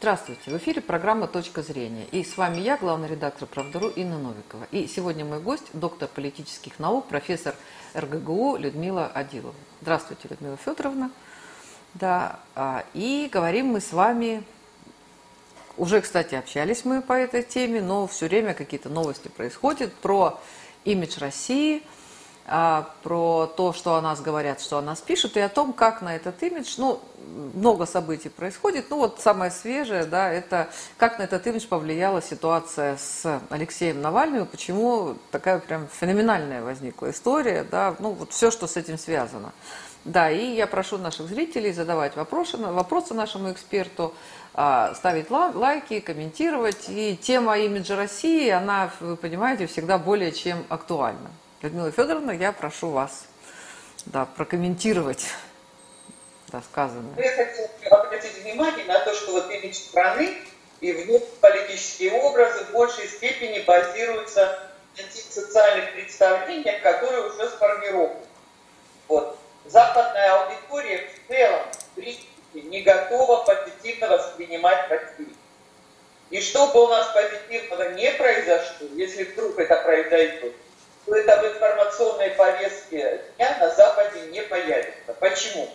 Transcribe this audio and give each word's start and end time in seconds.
Здравствуйте, 0.00 0.50
в 0.50 0.56
эфире 0.56 0.80
программа 0.80 1.26
«Точка 1.26 1.60
зрения». 1.60 2.06
И 2.10 2.24
с 2.24 2.38
вами 2.38 2.58
я, 2.62 2.78
главный 2.78 3.06
редактор 3.06 3.46
«Правдару» 3.46 3.90
Инна 3.90 4.18
Новикова. 4.18 4.66
И 4.70 4.86
сегодня 4.86 5.26
мой 5.26 5.40
гость, 5.40 5.66
доктор 5.74 6.08
политических 6.08 6.78
наук, 6.78 7.06
профессор 7.06 7.54
РГГУ 7.94 8.56
Людмила 8.56 9.08
Адилова. 9.08 9.54
Здравствуйте, 9.82 10.28
Людмила 10.30 10.56
Федоровна. 10.56 11.10
Да, 11.92 12.40
а, 12.54 12.82
и 12.94 13.28
говорим 13.30 13.66
мы 13.66 13.82
с 13.82 13.92
вами, 13.92 14.42
уже, 15.76 16.00
кстати, 16.00 16.34
общались 16.34 16.86
мы 16.86 17.02
по 17.02 17.12
этой 17.12 17.42
теме, 17.42 17.82
но 17.82 18.06
все 18.06 18.26
время 18.26 18.54
какие-то 18.54 18.88
новости 18.88 19.28
происходят 19.28 19.92
про 19.92 20.40
имидж 20.86 21.18
России– 21.18 21.82
про 23.04 23.46
то, 23.46 23.72
что 23.72 23.94
о 23.94 24.00
нас 24.00 24.20
говорят, 24.20 24.60
что 24.60 24.78
о 24.78 24.82
нас 24.82 25.00
пишут, 25.00 25.36
и 25.36 25.40
о 25.40 25.48
том, 25.48 25.72
как 25.72 26.02
на 26.02 26.16
этот 26.16 26.42
имидж, 26.42 26.74
ну, 26.78 27.00
много 27.54 27.86
событий 27.86 28.28
происходит. 28.28 28.86
Ну, 28.90 28.98
вот 28.98 29.20
самое 29.20 29.52
свежее, 29.52 30.04
да, 30.04 30.32
это 30.32 30.68
как 30.96 31.18
на 31.18 31.22
этот 31.22 31.46
имидж 31.46 31.68
повлияла 31.68 32.20
ситуация 32.20 32.96
с 32.96 33.40
Алексеем 33.50 34.02
Навальным, 34.02 34.46
почему 34.46 35.14
такая 35.30 35.60
прям 35.60 35.86
феноменальная 35.88 36.64
возникла 36.64 37.10
история, 37.10 37.62
да, 37.62 37.94
ну, 38.00 38.10
вот 38.10 38.32
все, 38.32 38.50
что 38.50 38.66
с 38.66 38.76
этим 38.76 38.98
связано. 38.98 39.52
Да, 40.04 40.30
и 40.30 40.54
я 40.56 40.66
прошу 40.66 40.98
наших 40.98 41.28
зрителей 41.28 41.72
задавать 41.72 42.16
вопросы, 42.16 42.56
вопросы 42.56 43.14
нашему 43.14 43.52
эксперту, 43.52 44.14
а, 44.54 44.94
ставить 44.94 45.30
лайки, 45.30 46.00
комментировать. 46.00 46.88
И 46.88 47.16
тема 47.16 47.58
имиджа 47.58 47.96
России, 47.96 48.48
она, 48.48 48.90
вы 49.00 49.16
понимаете, 49.16 49.66
всегда 49.66 49.98
более 49.98 50.32
чем 50.32 50.64
актуальна. 50.68 51.30
Людмила 51.62 51.92
Федоровна, 51.92 52.30
я 52.30 52.52
прошу 52.52 52.88
вас 52.88 53.26
да, 54.06 54.24
прокомментировать 54.24 55.26
да, 56.48 56.62
сказанное. 56.62 57.22
Я 57.22 57.32
хочу 57.32 57.68
обратить 57.90 58.42
внимание 58.42 58.86
на 58.86 58.98
то, 59.00 59.12
что 59.14 59.32
вот 59.32 59.50
имидж 59.50 59.74
страны 59.74 60.38
и 60.80 60.92
внутриполитические 60.92 62.12
образы 62.12 62.64
в 62.64 62.70
большей 62.70 63.06
степени 63.08 63.60
базируются 63.60 64.58
на 64.96 65.02
тех 65.02 65.22
социальных 65.30 65.92
представлениях, 65.92 66.80
которые 66.80 67.26
уже 67.28 67.50
сформированы. 67.50 68.24
Вот. 69.08 69.38
Западная 69.66 70.32
аудитория 70.32 71.08
в 71.08 71.28
целом, 71.30 71.60
в 71.74 71.94
принципе, 71.94 72.62
не 72.62 72.80
готова 72.80 73.44
позитивно 73.44 74.08
воспринимать 74.08 74.88
Россию. 74.88 75.34
И 76.30 76.40
чтобы 76.40 76.84
у 76.84 76.88
нас 76.88 77.12
позитивного 77.12 77.90
не 77.90 78.10
произошло, 78.12 78.86
если 78.94 79.24
вдруг 79.24 79.58
это 79.58 79.76
произойдет, 79.82 80.54
это 81.14 81.40
в 81.40 81.46
информационной 81.46 82.30
повестке 82.30 83.20
дня 83.36 83.56
на 83.58 83.70
Западе 83.70 84.20
не 84.30 84.42
появится. 84.42 85.12
Почему? 85.18 85.68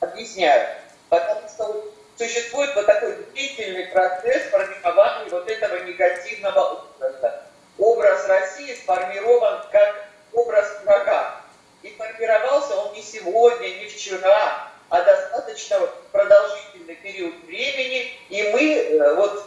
Объясняю. 0.00 0.68
Потому 1.08 1.48
что 1.48 1.92
существует 2.16 2.74
вот 2.74 2.86
такой 2.86 3.16
длительный 3.32 3.86
процесс 3.86 4.44
формирования 4.50 5.30
вот 5.30 5.50
этого 5.50 5.82
негативного 5.84 6.84
образа. 6.98 7.42
Образ 7.78 8.26
России 8.28 8.74
сформирован 8.74 9.64
как 9.72 10.04
образ 10.32 10.80
врага. 10.84 11.40
И 11.82 11.88
формировался 11.96 12.76
он 12.76 12.92
не 12.94 13.02
сегодня, 13.02 13.68
не 13.68 13.86
вчера, 13.86 14.70
а 14.90 15.02
достаточно 15.02 15.80
продолжительный 16.12 16.96
период 16.96 17.34
времени. 17.44 18.12
И 18.28 18.50
мы 18.52 18.74
э, 18.74 19.14
вот 19.14 19.46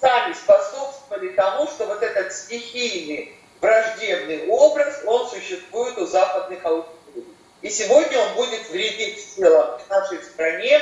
сами 0.00 0.34
способствовали 0.34 1.28
тому, 1.30 1.66
что 1.66 1.86
вот 1.86 2.02
этот 2.02 2.32
стихийный 2.32 3.34
враждебный 3.60 4.48
образ, 4.48 5.02
он 5.06 5.28
существует 5.28 5.96
у 5.98 6.06
западных 6.06 6.64
аудиторий. 6.64 7.26
И 7.62 7.70
сегодня 7.70 8.18
он 8.18 8.34
будет 8.34 8.68
вредить 8.70 9.18
в 9.18 9.34
целом 9.34 9.80
нашей 9.88 10.22
стране, 10.22 10.80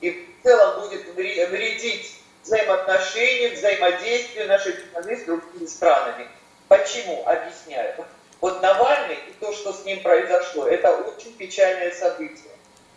и 0.00 0.10
в 0.10 0.44
целом 0.44 0.80
будет 0.80 1.06
вредить 1.14 2.16
взаимоотношениям, 2.42 3.54
взаимодействию 3.54 4.46
нашей 4.48 4.74
страны 4.74 5.16
с 5.16 5.24
другими 5.24 5.66
странами. 5.66 6.28
Почему? 6.68 7.22
Объясняю. 7.26 7.94
Вот 8.40 8.60
Навальный 8.60 9.16
и 9.28 9.32
то, 9.40 9.52
что 9.52 9.72
с 9.72 9.84
ним 9.84 10.02
произошло, 10.02 10.66
это 10.68 10.96
очень 10.96 11.32
печальное 11.34 11.90
событие. 11.92 12.50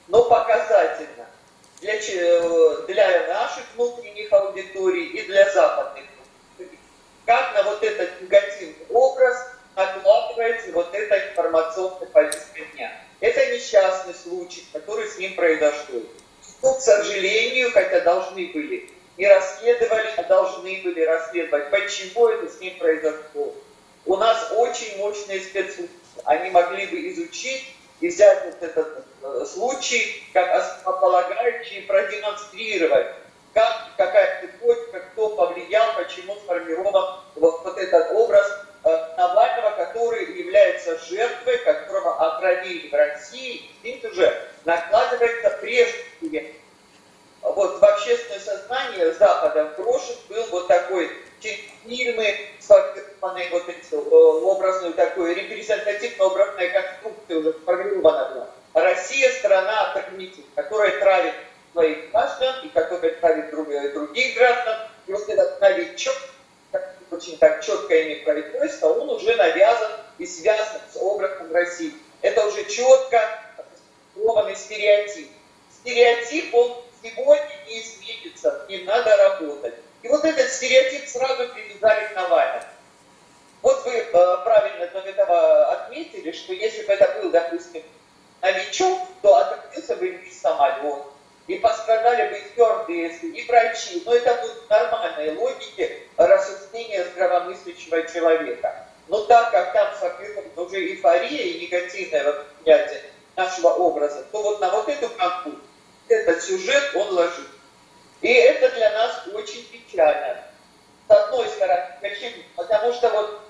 Но 0.07 0.23
показательно 0.25 1.25
для, 1.81 1.94
для 2.88 3.28
наших 3.28 3.63
внутренних 3.75 4.31
аудиторий 4.34 5.06
и 5.06 5.25
для 5.28 5.51
западных 5.51 6.08
как 7.29 7.53
на 7.53 7.62
вот 7.62 7.84
этот 7.84 8.22
негативный 8.23 8.88
образ 8.90 9.51
накладывается 9.75 10.72
вот 10.72 10.90
эта 10.95 11.29
информационная 11.29 12.07
повестка 12.07 12.62
дня. 12.73 12.91
Это 13.19 13.53
несчастный 13.53 14.16
случай, 14.16 14.66
который 14.73 15.07
с 15.07 15.19
ним 15.19 15.35
произошел. 15.35 16.01
Но, 16.63 16.73
к 16.73 16.81
сожалению, 16.81 17.72
хотя 17.72 18.00
должны 18.00 18.47
были, 18.47 18.89
не 19.16 19.28
расследовали, 19.28 20.09
а 20.18 20.23
должны 20.23 20.81
были 20.84 21.01
расследовать, 21.01 21.69
почему 21.69 22.29
это 22.29 22.51
с 22.51 22.59
ним 22.59 22.79
произошло. 22.79 23.53
У 24.07 24.16
нас 24.16 24.51
очень 24.56 24.97
мощные 24.97 25.41
спецслужбы. 25.41 25.94
Они 26.23 26.50
могли 26.50 26.88
бы 26.88 27.09
изучить 27.12 27.75
и 28.01 28.07
взять 28.07 28.44
вот 28.45 28.63
этот 28.63 29.06
э, 29.22 29.45
случай 29.45 30.23
как 30.34 30.50
основополагающий 30.50 31.78
и 31.78 31.81
продемонстрировать, 31.81 33.07
как, 33.53 33.89
какая 33.97 34.41
цепочка, 34.41 35.01
кто 35.12 35.35
почему 36.09 36.35
сформирован 36.35 37.19
вот, 37.35 37.63
вот 37.63 37.77
этот 37.77 38.11
образ 38.11 38.45
э, 38.83 38.89
Навального, 39.17 39.71
который 39.71 40.37
является 40.37 40.97
жертвой, 41.05 41.57
которого 41.59 42.35
отравили 42.35 42.89
в 42.89 42.93
России, 42.93 43.69
здесь 43.81 44.03
уже 44.03 44.49
накладывается 44.65 45.57
прежде 45.61 46.55
вот 47.41 47.79
в 47.79 47.83
общественное 47.83 48.39
сознание 48.39 49.13
Запада 49.13 49.73
брошен 49.77 50.15
был 50.27 50.43
вот 50.51 50.67
такой 50.67 51.09
фильмы, 51.39 52.35
сформированные 52.59 53.49
вот 53.51 53.69
эти, 53.69 53.93
э, 53.93 53.97
образную 53.97 54.93
такой 54.93 55.35
репрезентативно-образная 55.35 56.69
конструкция 56.69 57.37
уже 57.37 57.53
сформирована 57.53 58.29
была. 58.33 58.49
Россия 58.73 59.31
страна 59.31 59.91
отравитель, 59.91 60.43
которая 60.55 60.99
травит 60.99 61.33
своих 61.71 62.11
граждан 62.11 62.55
и 62.65 62.69
который 62.69 63.11
правит 63.13 63.51
других, 63.51 63.93
других 63.93 64.35
граждан. 64.35 64.79
И 65.07 65.11
вот 65.13 65.27
этот 65.27 65.59
новичок, 65.61 66.15
очень 67.11 67.37
так 67.37 67.63
четко 67.65 68.03
имеет 68.03 68.23
править 68.23 68.53
войско, 68.53 68.85
он 68.85 69.09
уже 69.09 69.35
навязан 69.35 69.91
и 70.17 70.25
связан 70.25 70.81
с 70.93 70.97
образом 70.97 71.51
России. 71.51 71.93
Это 72.21 72.45
уже 72.45 72.65
четко 72.65 73.21
сформированный 74.13 74.55
стереотип. 74.55 75.31
Стереотип, 75.79 76.53
он 76.53 76.83
сегодня 77.01 77.49
не 77.67 77.81
изменится, 77.81 78.65
и 78.67 78.83
надо 78.83 79.15
работать. 79.17 79.75
И 80.03 80.07
вот 80.09 80.23
этот 80.23 80.49
стереотип 80.51 81.07
сразу 81.07 81.47
привязали 81.53 82.07
к 82.07 82.15
Навальному. 82.15 82.63
Вот 83.61 83.83
вы 83.85 83.91
э, 83.91 84.11
правильно 84.11 84.87
до 84.87 84.99
этого 84.99 85.67
отметили, 85.71 86.31
что 86.31 86.53
если 86.53 86.83
бы 86.83 86.93
это 86.93 87.19
был, 87.19 87.31
допустим, 87.31 87.83
новичок, 88.41 88.99
то 89.21 89.35
отравился 89.35 89.95
бы 89.97 90.07
весь 90.07 90.39
самолет, 90.39 91.03
и 91.49 91.57
пострадали 91.57 92.29
бы 92.29 92.39
стюардессы, 92.51 93.25
и 93.25 93.47
врачи. 93.47 94.03
Но 94.05 94.13
это 94.13 94.35
будет 94.35 94.69
нормальной 94.69 95.35
логике 95.35 96.03
рассуждения 96.15 97.05
здравомыслящего 97.05 98.03
человека. 98.03 98.85
Но 99.07 99.25
так 99.25 99.49
как 99.49 99.73
там 99.73 99.95
сформирована 99.95 100.61
уже 100.61 100.77
эйфория 100.77 101.41
и 101.41 101.61
негативное 101.61 102.23
восприятие 102.23 103.01
нашего 103.35 103.69
образа, 103.69 104.23
то 104.31 104.43
вот 104.43 104.61
на 104.61 104.69
вот 104.69 104.88
эту 104.89 105.09
канву 105.09 105.55
этот 106.07 106.43
сюжет 106.43 106.95
он 106.95 107.09
ложит. 107.15 107.47
И 108.21 108.31
это 108.31 108.69
для 108.75 108.91
нас 108.91 109.27
очень 109.33 109.65
печально. 109.69 110.43
С 111.07 111.11
одной 111.11 111.47
стороны, 111.47 111.95
почему? 111.99 112.43
Потому 112.55 112.93
что 112.93 113.09
вот 113.09 113.41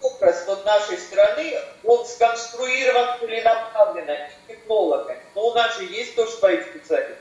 образ 0.00 0.44
вот 0.48 0.64
нашей 0.64 0.98
страны, 0.98 1.54
он 1.84 2.04
сконструирован 2.04 3.20
целенаправленно 3.20 4.28
нас 5.54 5.76
же 5.76 5.84
есть 5.84 6.14
тоже 6.14 6.32
свои 6.32 6.60
специалисты. 6.62 7.16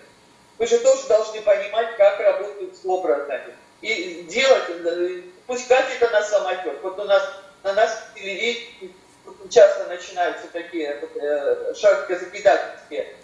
Вы 0.58 0.68
же 0.68 0.80
тоже 0.80 1.08
должны 1.08 1.42
понимать, 1.42 1.96
как 1.98 2.20
работают 2.20 2.76
с 2.76 2.86
образами. 2.86 3.56
И 3.82 4.24
делать, 4.30 4.64
э, 4.70 5.22
пускать 5.48 5.88
это 5.96 6.10
на 6.12 6.22
самотек. 6.22 6.82
Вот 6.84 7.00
у 7.00 7.04
нас 7.04 7.24
на 7.64 7.74
нас 7.74 8.04
телевидении 8.16 8.94
часто 9.50 9.88
начинаются 9.88 10.48
такие 10.48 11.02
э, 11.02 11.74
шаркозакидательские 11.76 13.16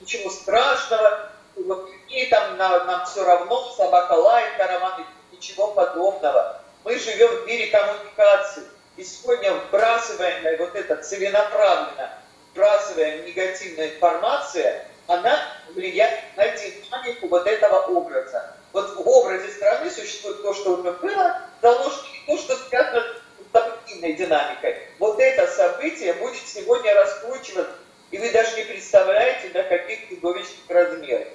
ничего 0.00 0.30
страшного, 0.30 1.30
вот, 1.56 1.90
и 2.08 2.26
там 2.26 2.56
нам, 2.56 2.86
нам 2.86 3.06
все 3.06 3.24
равно, 3.24 3.72
собака 3.76 4.12
лает, 4.12 4.56
караван, 4.56 5.04
ничего 5.32 5.72
подобного. 5.72 6.60
Мы 6.84 6.98
живем 6.98 7.28
в 7.28 7.46
мире 7.46 7.68
коммуникации. 7.68 8.62
И 8.96 9.04
сегодня 9.04 9.52
вбрасываемая 9.52 10.56
вот 10.58 10.74
эта 10.74 10.96
целенаправленно 10.96 12.18
вбрасываемая 12.56 13.22
негативная 13.26 13.88
информация, 13.90 14.86
она 15.06 15.38
влияет 15.74 16.20
на 16.36 16.48
динамику 16.48 17.28
вот 17.28 17.46
этого 17.46 17.82
образа. 17.86 18.56
Вот 18.72 18.96
в 18.96 19.08
образе 19.08 19.48
страны 19.52 19.90
существует 19.90 20.42
то, 20.42 20.54
что 20.54 20.72
уже 20.72 20.92
было 20.92 21.42
заложено, 21.62 22.06
и 22.14 22.26
то, 22.26 22.38
что 22.38 22.56
связано 22.56 23.02
с 23.02 23.52
событийной 23.52 24.14
динамикой. 24.14 24.76
Вот 24.98 25.20
это 25.20 25.46
событие 25.46 26.14
будет 26.14 26.46
сегодня 26.46 26.94
раскручиваться, 26.94 27.76
и 28.10 28.18
вы 28.18 28.30
даже 28.30 28.56
не 28.56 28.64
представляете, 28.64 29.48
до 29.50 29.62
каких 29.62 30.08
чудовищных 30.08 30.68
размеров. 30.68 31.28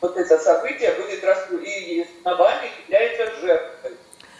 вот 0.00 0.16
это 0.16 0.38
событие 0.38 0.92
будет 0.92 1.22
раскручено, 1.22 1.66
и 1.66 2.06
Навальный 2.24 2.70
является 2.86 3.36
жертвой. 3.40 3.92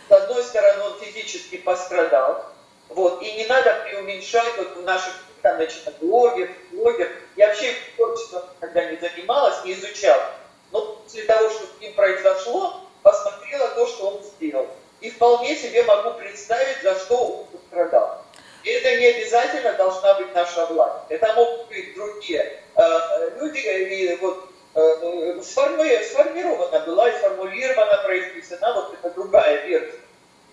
С 0.08 0.12
одной 0.12 0.42
стороны, 0.42 0.82
он 0.84 1.00
физически 1.00 1.56
пострадал, 1.58 2.52
вот, 2.88 3.22
и 3.22 3.32
не 3.32 3.46
надо 3.46 3.74
преуменьшать 3.88 4.56
вот 4.58 4.76
в 4.76 4.82
наших 4.82 5.23
там, 5.44 5.56
значит, 5.56 5.82
блогер, 6.00 6.48
блогер. 6.72 7.12
Я 7.36 7.48
вообще 7.48 7.74
творчеством 7.96 8.44
когда 8.60 8.90
не 8.90 8.96
занималась, 8.96 9.62
не 9.64 9.74
изучала. 9.74 10.30
Но 10.72 10.96
после 11.04 11.24
того, 11.24 11.50
что 11.50 11.66
с 11.66 11.80
ним 11.80 11.94
произошло, 11.94 12.80
посмотрела 13.02 13.68
то, 13.68 13.86
что 13.86 14.08
он 14.08 14.22
сделал. 14.22 14.66
И 15.02 15.10
вполне 15.10 15.54
себе 15.54 15.82
могу 15.82 16.18
представить, 16.18 16.82
за 16.82 16.98
что 16.98 17.16
он 17.16 17.46
пострадал. 17.48 18.24
И 18.62 18.70
это 18.70 18.96
не 18.98 19.06
обязательно 19.06 19.74
должна 19.74 20.14
быть 20.14 20.34
наша 20.34 20.64
власть. 20.64 21.04
Это 21.10 21.34
могут 21.34 21.68
быть 21.68 21.94
другие 21.94 22.62
э, 22.74 23.30
люди, 23.38 23.58
и 23.58 24.16
вот 24.16 24.48
э, 24.74 25.42
сформирована 25.42 26.80
была 26.86 27.10
и 27.10 27.18
сформулирована, 27.18 28.02
произнесена 28.02 28.72
вот 28.72 28.94
эта 28.94 29.10
другая 29.10 29.66
версия. 29.66 30.00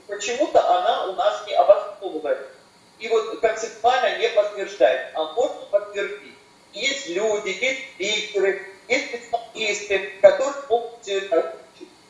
Почему-то 0.08 0.60
она 0.60 1.06
у 1.06 1.14
нас 1.14 1.48
не 1.48 1.54
обосновывается 1.54 2.61
и 3.02 3.10
вот 3.10 3.40
концептуально 3.40 4.20
не 4.20 4.30
подтверждает, 4.30 5.10
а 5.16 5.34
можно 5.34 5.66
подтвердить. 5.72 6.36
Есть 6.74 7.10
люди, 7.10 7.50
есть 7.50 7.82
спикеры, 7.96 8.66
есть 8.88 9.08
специалисты, 9.08 10.12
которые 10.22 10.54
могут 10.70 11.08
это 11.08 11.56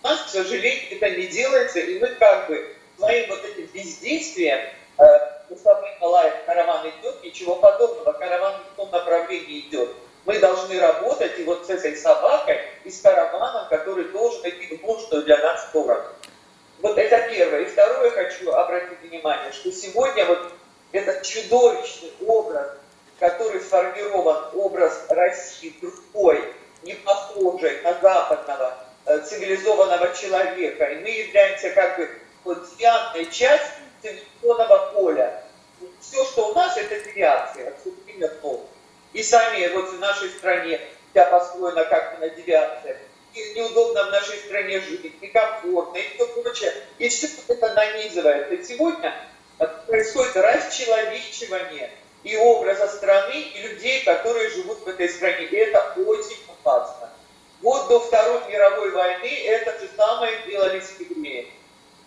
У 0.04 0.08
нас, 0.08 0.22
к 0.24 0.30
сожалению, 0.30 0.84
это 0.92 1.10
не 1.12 1.28
делается, 1.28 1.80
и 1.80 2.00
мы 2.00 2.08
как 2.08 2.48
бы 2.48 2.76
своим 2.98 3.30
вот 3.30 3.44
этим 3.46 3.66
бездействием 3.74 4.60
э, 4.98 5.04
Мустафа 5.50 5.88
Николаев, 5.96 6.34
караван 6.46 6.90
идет, 6.90 7.24
ничего 7.24 7.56
подобного, 7.56 8.12
караван 8.14 8.56
в 8.74 8.76
том 8.76 8.92
направлении 8.92 9.62
идет. 9.62 9.90
Мы 10.26 10.40
должны 10.40 10.80
работать 10.80 11.40
и 11.40 11.44
вот 11.44 11.66
с 11.66 11.70
этой 11.70 11.96
собакой, 11.96 12.60
и 12.84 12.92
с 12.92 13.02
караваном, 13.02 13.68
который 13.70 14.06
должен 14.06 14.48
идти 14.48 14.76
в 14.76 14.84
нужную 14.84 15.24
для 15.24 15.38
нас 15.38 15.70
сторону. 15.70 16.04
Вот 16.82 16.98
это 16.98 17.30
первое. 17.32 17.62
И 17.62 17.66
второе 17.66 18.12
хочу 18.12 18.52
обратить 18.52 19.02
внимание, 19.02 19.52
что 19.52 19.72
сегодня 19.72 20.26
вот 20.26 20.52
этот 20.92 21.24
чудовищный 21.24 22.12
образ, 22.26 22.68
который 23.20 23.62
сформирован, 23.62 24.50
образ 24.54 25.06
России 25.10 25.74
другой, 25.82 26.44
не 26.84 26.94
похожий 26.96 27.82
на 27.82 27.94
западного 27.94 28.78
э, 29.06 29.20
цивилизованного 29.20 30.14
человека. 30.16 30.86
И 30.86 30.96
мы 31.02 31.10
являемся 31.10 31.70
как 31.72 31.98
бы 31.98 32.10
вот 32.44 32.70
девиантной 32.76 33.26
частью 33.32 33.84
цивилизованного 34.02 34.94
поля. 34.94 35.44
Все, 36.00 36.24
что 36.26 36.50
у 36.50 36.56
нас, 36.56 36.78
это 36.78 37.00
девиация, 37.00 37.70
отсутствие 37.70 38.30
ног. 38.42 38.68
И 39.14 39.24
сами 39.24 39.68
вот 39.74 39.90
в 39.90 40.00
нашей 40.00 40.30
стране 40.30 40.80
вся 41.12 41.26
построена 41.26 41.86
как-то 41.86 42.22
на 42.22 42.30
девиации. 42.30 42.98
И 43.34 43.54
неудобно 43.54 44.06
в 44.06 44.12
нашей 44.12 44.38
стране 44.40 44.80
жить, 44.82 45.22
некомфортно 45.22 45.98
и 45.98 46.16
все 46.16 46.28
прочее. 46.28 46.74
И 46.98 47.08
все 47.10 47.28
это 47.48 47.74
нанизывается. 47.74 48.54
И 48.54 48.64
сегодня 48.64 49.14
происходит 49.68 50.36
расчеловечивание 50.36 51.92
и 52.24 52.38
образа 52.38 52.88
страны, 52.88 53.34
и 53.34 53.62
людей, 53.62 54.04
которые 54.04 54.50
живут 54.50 54.80
в 54.80 54.88
этой 54.88 55.10
стране. 55.10 55.46
И 55.46 55.56
это 55.56 55.94
очень 55.98 56.38
опасно. 56.48 57.10
Вот 57.62 57.88
до 57.90 58.00
Второй 58.00 58.42
мировой 58.50 58.92
войны 58.92 59.44
это 59.46 59.80
же 59.80 59.90
самое 59.96 60.34
делали 60.48 60.80
с 60.80 61.00
евреями. 61.00 61.52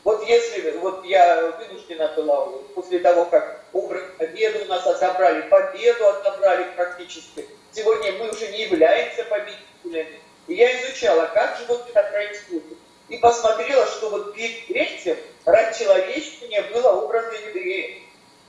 Вот 0.03 0.27
если, 0.27 0.73
вот 0.73 1.05
я 1.07 1.53
вынуждена 1.59 2.13
была, 2.15 2.47
после 2.75 2.99
того, 2.99 3.25
как 3.25 3.65
победы 3.73 4.65
у 4.65 4.67
нас 4.67 4.87
отобрали, 4.87 5.49
победу 5.49 6.09
отобрали 6.09 6.67
практически, 6.77 7.47
сегодня 7.73 8.13
мы 8.13 8.29
уже 8.31 8.49
не 8.49 8.65
являемся 8.65 9.25
победителями. 9.25 10.21
И 10.47 10.55
я 10.55 10.79
изучала, 10.83 11.31
как 11.33 11.57
же 11.57 11.65
вот 11.69 11.89
это 11.89 12.03
происходит. 12.11 12.74
И 13.15 13.19
посмотрела, 13.19 13.87
что 13.87 14.11
вот 14.11 14.35
перед 14.35 14.69
этим 14.71 15.17
расчеловечивание 15.45 16.63
было 16.63 16.89
образа 17.01 17.33
евреев. 17.33 18.03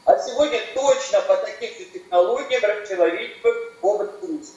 А 0.06 0.18
сегодня 0.18 0.60
точно 0.74 1.22
по 1.22 1.38
таким 1.38 1.70
же 1.70 1.86
технологиям 1.86 2.64
расчеловечивают 2.64 3.74
образ 3.84 4.10
русских. 4.24 4.56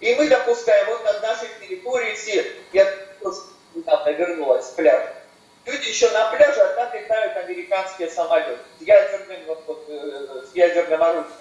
И 0.00 0.12
мы 0.16 0.28
допускаем, 0.28 0.86
вот 0.88 1.04
на 1.04 1.20
нашей 1.20 1.48
территории 1.60 2.14
все, 2.16 2.52
я 2.72 2.92
недавно 3.76 4.10
вернулась 4.10 4.66
с 4.66 4.70
пляжа, 4.70 5.14
люди 5.66 5.88
еще 5.88 6.10
на 6.10 6.32
пляже, 6.32 6.60
а 6.60 6.74
там 6.74 6.92
летают 6.92 7.36
американские 7.36 8.10
самолеты 8.10 8.58
с 8.80 8.82
ядерным, 8.82 9.38
вот, 9.46 9.84
э, 9.88 10.46
с 10.50 10.56
ядерным 10.56 11.00
оружием. 11.00 11.32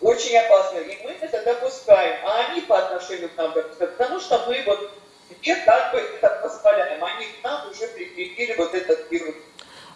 Очень 0.00 0.38
опасно. 0.38 0.78
И 0.78 1.04
мы 1.04 1.10
это 1.10 1.42
допускаем. 1.42 2.24
А 2.24 2.46
они 2.46 2.62
по 2.62 2.78
отношению 2.78 3.28
к 3.28 3.36
нам 3.36 3.52
потому 3.52 4.18
что 4.18 4.46
мы 4.46 4.62
вот 4.64 4.90
где 5.30 5.56
как 5.56 5.92
бы 5.92 5.98
это 5.98 6.40
позволяем. 6.42 7.02
Они 7.04 7.26
к 7.26 7.44
нам 7.44 7.70
уже 7.70 7.86
прикрепили 7.88 8.54
вот 8.56 8.74
этот 8.74 9.10
вирус. 9.10 9.34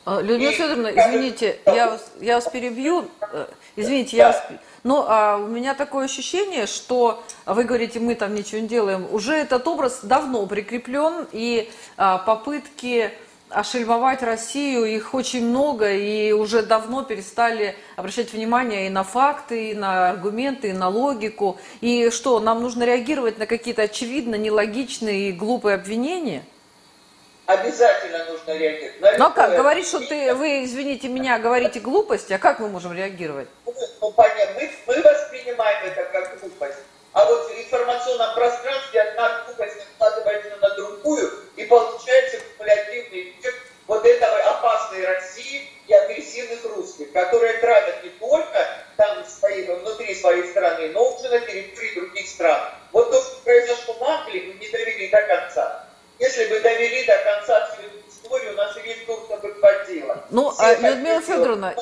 А, 0.06 0.20
Людмила 0.20 0.52
Федоровна, 0.52 0.88
извините, 0.88 1.58
я 1.66 1.90
вас, 1.90 2.10
я 2.20 2.36
вас 2.36 2.48
перебью. 2.48 3.08
Э, 3.20 3.46
извините, 3.76 4.16
я 4.16 4.28
вас... 4.28 4.42
Но 4.82 5.06
а, 5.08 5.36
у 5.36 5.46
меня 5.46 5.74
такое 5.74 6.06
ощущение, 6.06 6.66
что 6.66 7.22
вы 7.44 7.64
говорите, 7.64 8.00
мы 8.00 8.14
там 8.14 8.34
ничего 8.34 8.60
не 8.62 8.68
делаем. 8.68 9.06
Уже 9.12 9.34
этот 9.34 9.68
образ 9.68 10.00
давно 10.02 10.46
прикреплен, 10.46 11.26
и 11.32 11.70
а, 11.98 12.18
попытки 12.18 13.12
ошельмовать 13.50 14.22
Россию, 14.22 14.84
их 14.84 15.14
очень 15.14 15.46
много, 15.46 15.92
и 15.92 16.32
уже 16.32 16.62
давно 16.62 17.02
перестали 17.02 17.76
обращать 17.96 18.32
внимание 18.32 18.86
и 18.86 18.90
на 18.90 19.04
факты, 19.04 19.70
и 19.70 19.74
на 19.74 20.10
аргументы, 20.10 20.68
и 20.68 20.72
на 20.72 20.88
логику. 20.88 21.58
И 21.80 22.10
что, 22.10 22.40
нам 22.40 22.62
нужно 22.62 22.84
реагировать 22.84 23.38
на 23.38 23.46
какие-то 23.46 23.82
очевидно 23.82 24.36
нелогичные 24.36 25.28
и 25.28 25.32
глупые 25.32 25.74
обвинения? 25.74 26.44
Обязательно 27.46 28.24
нужно 28.26 28.56
реагировать. 28.56 29.18
На 29.18 29.28
ну 29.28 29.34
как, 29.34 29.56
говорить, 29.56 29.86
что 29.86 29.98
ты, 30.00 30.34
вы, 30.34 30.64
извините 30.64 31.08
меня, 31.08 31.38
говорите 31.38 31.80
глупости, 31.80 32.32
а 32.32 32.38
как 32.38 32.60
мы 32.60 32.68
можем 32.68 32.92
реагировать? 32.92 33.48
Ну, 33.66 34.12
понятно, 34.12 34.54
мы, 34.54 34.70
мы 34.86 35.02
воспринимаем 35.02 35.86
это 35.86 36.04
как 36.12 36.40
глупость. 36.40 36.78
А 37.12 37.24
вот 37.24 37.50
в 37.50 37.58
информационном 37.58 38.34
пространстве 38.34 39.00
одна 39.02 39.44
глупость 39.46 39.76
накладывается 39.78 40.56
на 40.60 40.70
другую, 40.76 41.32
и 41.56 41.64
получается 41.64 42.38
кумулятивный 42.56 43.30
эффект 43.30 43.58
вот 43.86 44.06
этой 44.06 44.42
опасной 44.42 45.04
России 45.04 45.68
и 45.88 45.92
агрессивных 45.92 46.64
русских, 46.76 47.12
которые 47.12 47.54
тратят 47.54 48.04
не 48.04 48.10
только 48.10 48.66
там 48.96 49.24
свои, 49.26 49.64
внутри 49.64 50.14
своей 50.14 50.48
страны, 50.50 50.90
но 50.90 51.16
уже 51.16 51.28
на 51.28 51.40
территории 51.40 51.94
других 51.96 52.28
стран. 52.28 52.60
Вот 52.92 53.10
то, 53.10 53.20
что 53.20 53.40
произошло 53.42 53.94
в 53.94 54.04
Англии, 54.04 54.42
мы 54.46 54.64
не 54.64 54.68
довели 54.68 55.08
до 55.08 55.22
конца. 55.22 55.86
Если 56.20 56.46
бы 56.46 56.60
довели 56.60 57.04
до 57.06 57.16
конца 57.18 57.66
всю 57.72 57.86
эту 57.86 58.08
историю, 58.08 58.54
нас 58.54 58.76
и 58.76 58.80
весь 58.82 59.04
Турция 59.06 59.38
бы 59.38 59.54
хватило. 59.54 60.24
Ну, 60.30 60.50
Все 60.50 60.62
а, 60.62 60.74
Людмила 60.74 61.20
Федоровна, 61.22 61.74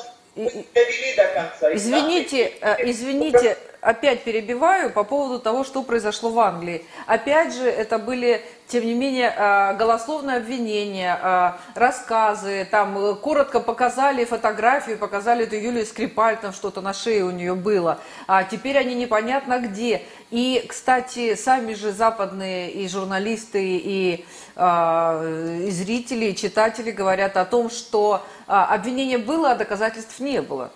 довели 0.45 1.15
до 1.15 1.27
конца. 1.27 1.73
Извините, 1.73 2.53
э, 2.61 2.75
извините, 2.89 3.57
опять 3.81 4.23
перебиваю 4.23 4.89
по 4.91 5.03
поводу 5.03 5.39
того, 5.39 5.63
что 5.63 5.83
произошло 5.83 6.29
в 6.29 6.39
Англии. 6.39 6.85
Опять 7.07 7.53
же, 7.53 7.69
это 7.69 7.97
были, 7.97 8.41
тем 8.67 8.85
не 8.85 8.93
менее, 8.93 9.33
э, 9.35 9.75
голословные 9.75 10.37
обвинения, 10.37 11.19
э, 11.21 11.51
рассказы, 11.75 12.67
там 12.69 13.17
коротко 13.17 13.59
показали 13.59 14.23
фотографию, 14.25 14.97
показали 14.97 15.43
эту 15.43 15.55
Юлию 15.55 15.85
Скрипаль, 15.85 16.37
там 16.37 16.53
что-то 16.53 16.81
на 16.81 16.93
шее 16.93 17.25
у 17.25 17.31
нее 17.31 17.55
было. 17.55 17.99
А 18.27 18.43
теперь 18.43 18.77
они 18.77 18.95
непонятно 18.95 19.59
где. 19.59 20.03
И, 20.31 20.63
кстати, 20.69 21.35
сами 21.35 21.73
же 21.73 21.91
западные 21.91 22.71
и 22.71 22.87
журналисты, 22.87 23.63
и, 23.63 24.25
и 24.55 25.71
зрители, 25.71 26.25
и 26.25 26.35
читатели 26.35 26.91
говорят 26.91 27.35
о 27.35 27.45
том, 27.45 27.71
что 27.71 28.23
обвинение 28.49 29.17
было, 29.17 29.51
а 29.51 29.55
доказательств 29.55 30.19
не 30.19 30.41
было. 30.41 30.71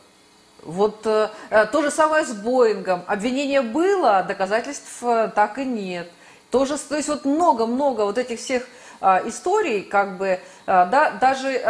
Вот 0.65 1.05
э, 1.05 1.29
э, 1.49 1.65
то 1.65 1.81
же 1.81 1.91
самое 1.91 2.25
с 2.25 2.31
Боингом. 2.31 3.03
Обвинение 3.07 3.61
было, 3.61 4.19
а 4.19 4.23
доказательств 4.23 5.03
э, 5.03 5.29
так 5.35 5.57
и 5.57 5.65
нет. 5.65 6.09
Тоже, 6.51 6.77
то 6.77 6.95
есть 6.95 7.09
вот 7.09 7.25
много-много 7.25 8.03
вот 8.03 8.17
этих 8.17 8.39
всех 8.39 8.63
э, 9.01 9.27
историй, 9.27 9.81
как 9.81 10.17
бы, 10.17 10.39
да, 10.65 11.11
даже 11.19 11.61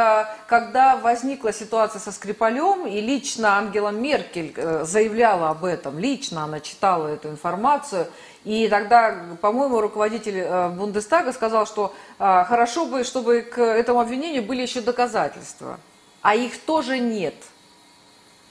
когда 0.48 0.98
возникла 0.98 1.52
ситуация 1.52 2.00
со 2.00 2.12
Скрипалем, 2.12 2.86
и 2.86 3.02
лично 3.02 3.58
Ангела 3.58 3.90
Меркель 3.90 4.54
заявляла 4.84 5.50
об 5.50 5.66
этом, 5.66 5.98
лично 5.98 6.44
она 6.44 6.60
читала 6.60 7.08
эту 7.08 7.30
информацию, 7.30 8.08
и 8.44 8.68
тогда, 8.68 9.16
по-моему, 9.42 9.82
руководитель 9.82 10.46
Бундестага 10.76 11.32
сказал, 11.32 11.66
что 11.66 11.96
хорошо 12.20 12.86
бы, 12.86 13.04
чтобы 13.04 13.42
к 13.42 13.60
этому 13.60 14.02
обвинению 14.02 14.44
были 14.44 14.62
еще 14.62 14.82
доказательства, 14.82 15.80
а 16.24 16.36
их 16.36 16.60
тоже 16.60 16.98
нет– 16.98 17.36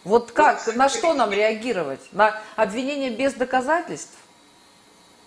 вот 0.05 0.33
как, 0.33 0.67
на 0.75 0.89
что 0.89 1.15
нам 1.15 1.31
реагировать? 1.33 2.01
На 2.13 2.41
обвинение 2.57 3.11
без 3.11 3.35
доказательств? 3.35 4.19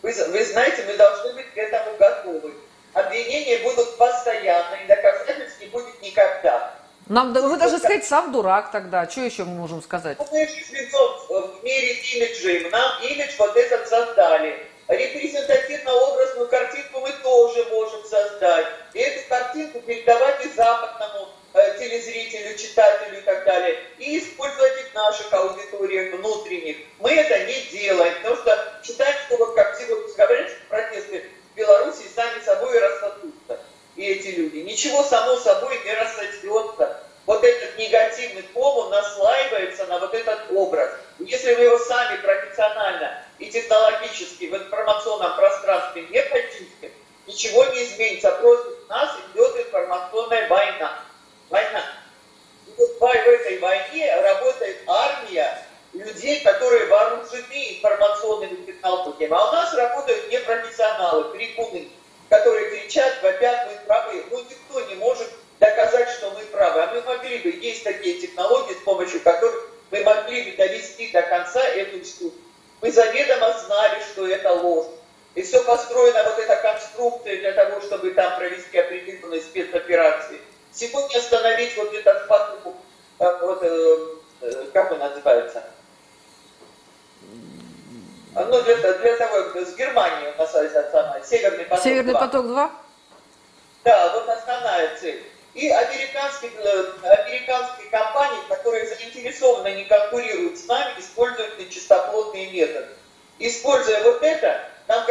Вы, 0.01 0.11
вы 0.11 0.43
знаете, 0.43 0.83
мы 0.85 0.97
должны 0.97 1.33
быть 1.33 1.53
к 1.53 1.57
этому 1.57 1.97
готовы. 1.97 2.53
Обвинения 2.93 3.59
будут 3.59 3.97
постоянно, 3.97 4.75
и 4.83 4.87
доказательств 4.87 5.61
не 5.61 5.67
будет 5.67 6.01
никогда. 6.01 6.75
Нам, 7.07 7.33
вы 7.33 7.57
даже 7.57 7.77
сказать, 7.77 8.05
сам 8.05 8.31
дурак 8.31 8.71
тогда. 8.71 9.07
Что 9.09 9.21
еще 9.21 9.45
мы 9.45 9.55
можем 9.55 9.81
сказать? 9.81 10.17
Ну, 10.19 10.25
в 10.25 11.63
мире 11.63 11.93
имиджей. 11.93 12.69
Нам 12.69 13.03
имидж 13.03 13.33
вот 13.37 13.55
этот 13.55 13.87
создали. 13.87 14.67
репрезентативно-образную 14.87 16.49
картинку 16.49 16.99
мы 16.99 17.11
тоже 17.23 17.63
можем 17.71 18.03
создать. 18.03 18.65
И 18.93 18.99
эту 18.99 19.29
картинку 19.29 19.79
передавать 19.81 20.45
и 20.45 20.49
западному 20.49 21.14
телезрителю, 21.95 22.57
читателю 22.57 23.19
и 23.19 23.21
так 23.21 23.45
далее. 23.45 23.77
И 23.99 24.19
использовать 24.19 24.79
их 24.79 24.91
в 24.91 24.95
наших 24.95 25.33
аудиториях 25.33 26.13
внутренних. 26.15 26.77
Мы 26.99 27.11
это 27.11 27.45
не 27.45 27.61
делаем, 27.71 28.13
потому 28.15 28.35
что 28.37 28.64
Ну, 88.35 88.61
для, 88.63 88.75
для 88.75 89.17
того, 89.17 89.65
с 89.65 89.75
Германией 89.75 90.33
у 90.35 90.41
нас 90.41 90.53
основная, 90.53 91.23
Северный 91.23 91.63
поток 91.63 91.83
Северный 91.83 92.11
2. 92.11 92.19
поток 92.19 92.47
2? 92.47 92.71
Да, 93.85 94.13
вот 94.13 94.27
основная 94.27 94.97
цель. 94.97 95.23
И 95.53 95.69
американские, 95.69 96.51
американские 97.01 97.89
компании, 97.89 98.41
которые 98.49 98.87
заинтересованы, 98.87 99.73
не 99.73 99.85
конкурируют 99.85 100.57
с 100.59 100.65
нами, 100.65 100.99
используют 100.99 101.57
нечистоплотные 101.59 102.51
методы. 102.51 102.89
Используя 103.39 104.03
вот 104.03 104.21
это, 104.21 104.59
нам, 104.89 105.05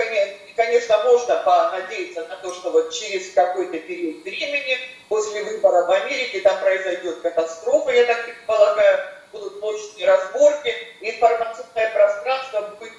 конечно, 0.55 1.03
можно 1.05 1.37
понадеяться 1.37 2.27
на 2.27 2.37
то, 2.37 2.53
что 2.53 2.71
вот 2.73 2.93
через 2.93 3.33
какой-то 3.33 3.79
период 3.79 4.23
времени, 4.23 4.79
после 5.09 5.45
выбора 5.45 5.87
в 5.87 5.91
Америке, 5.91 6.41
там 6.41 6.59
произойдет 6.61 7.21
катастрофа, 7.23 7.91
я 7.91 8.05
так 8.05 8.27
предполагаю, 8.27 8.99
будут 9.35 9.61
мощные 9.61 10.07
разборки, 10.07 10.75
информационное 11.01 11.91
пространство 11.91 12.77
будет 12.79 12.93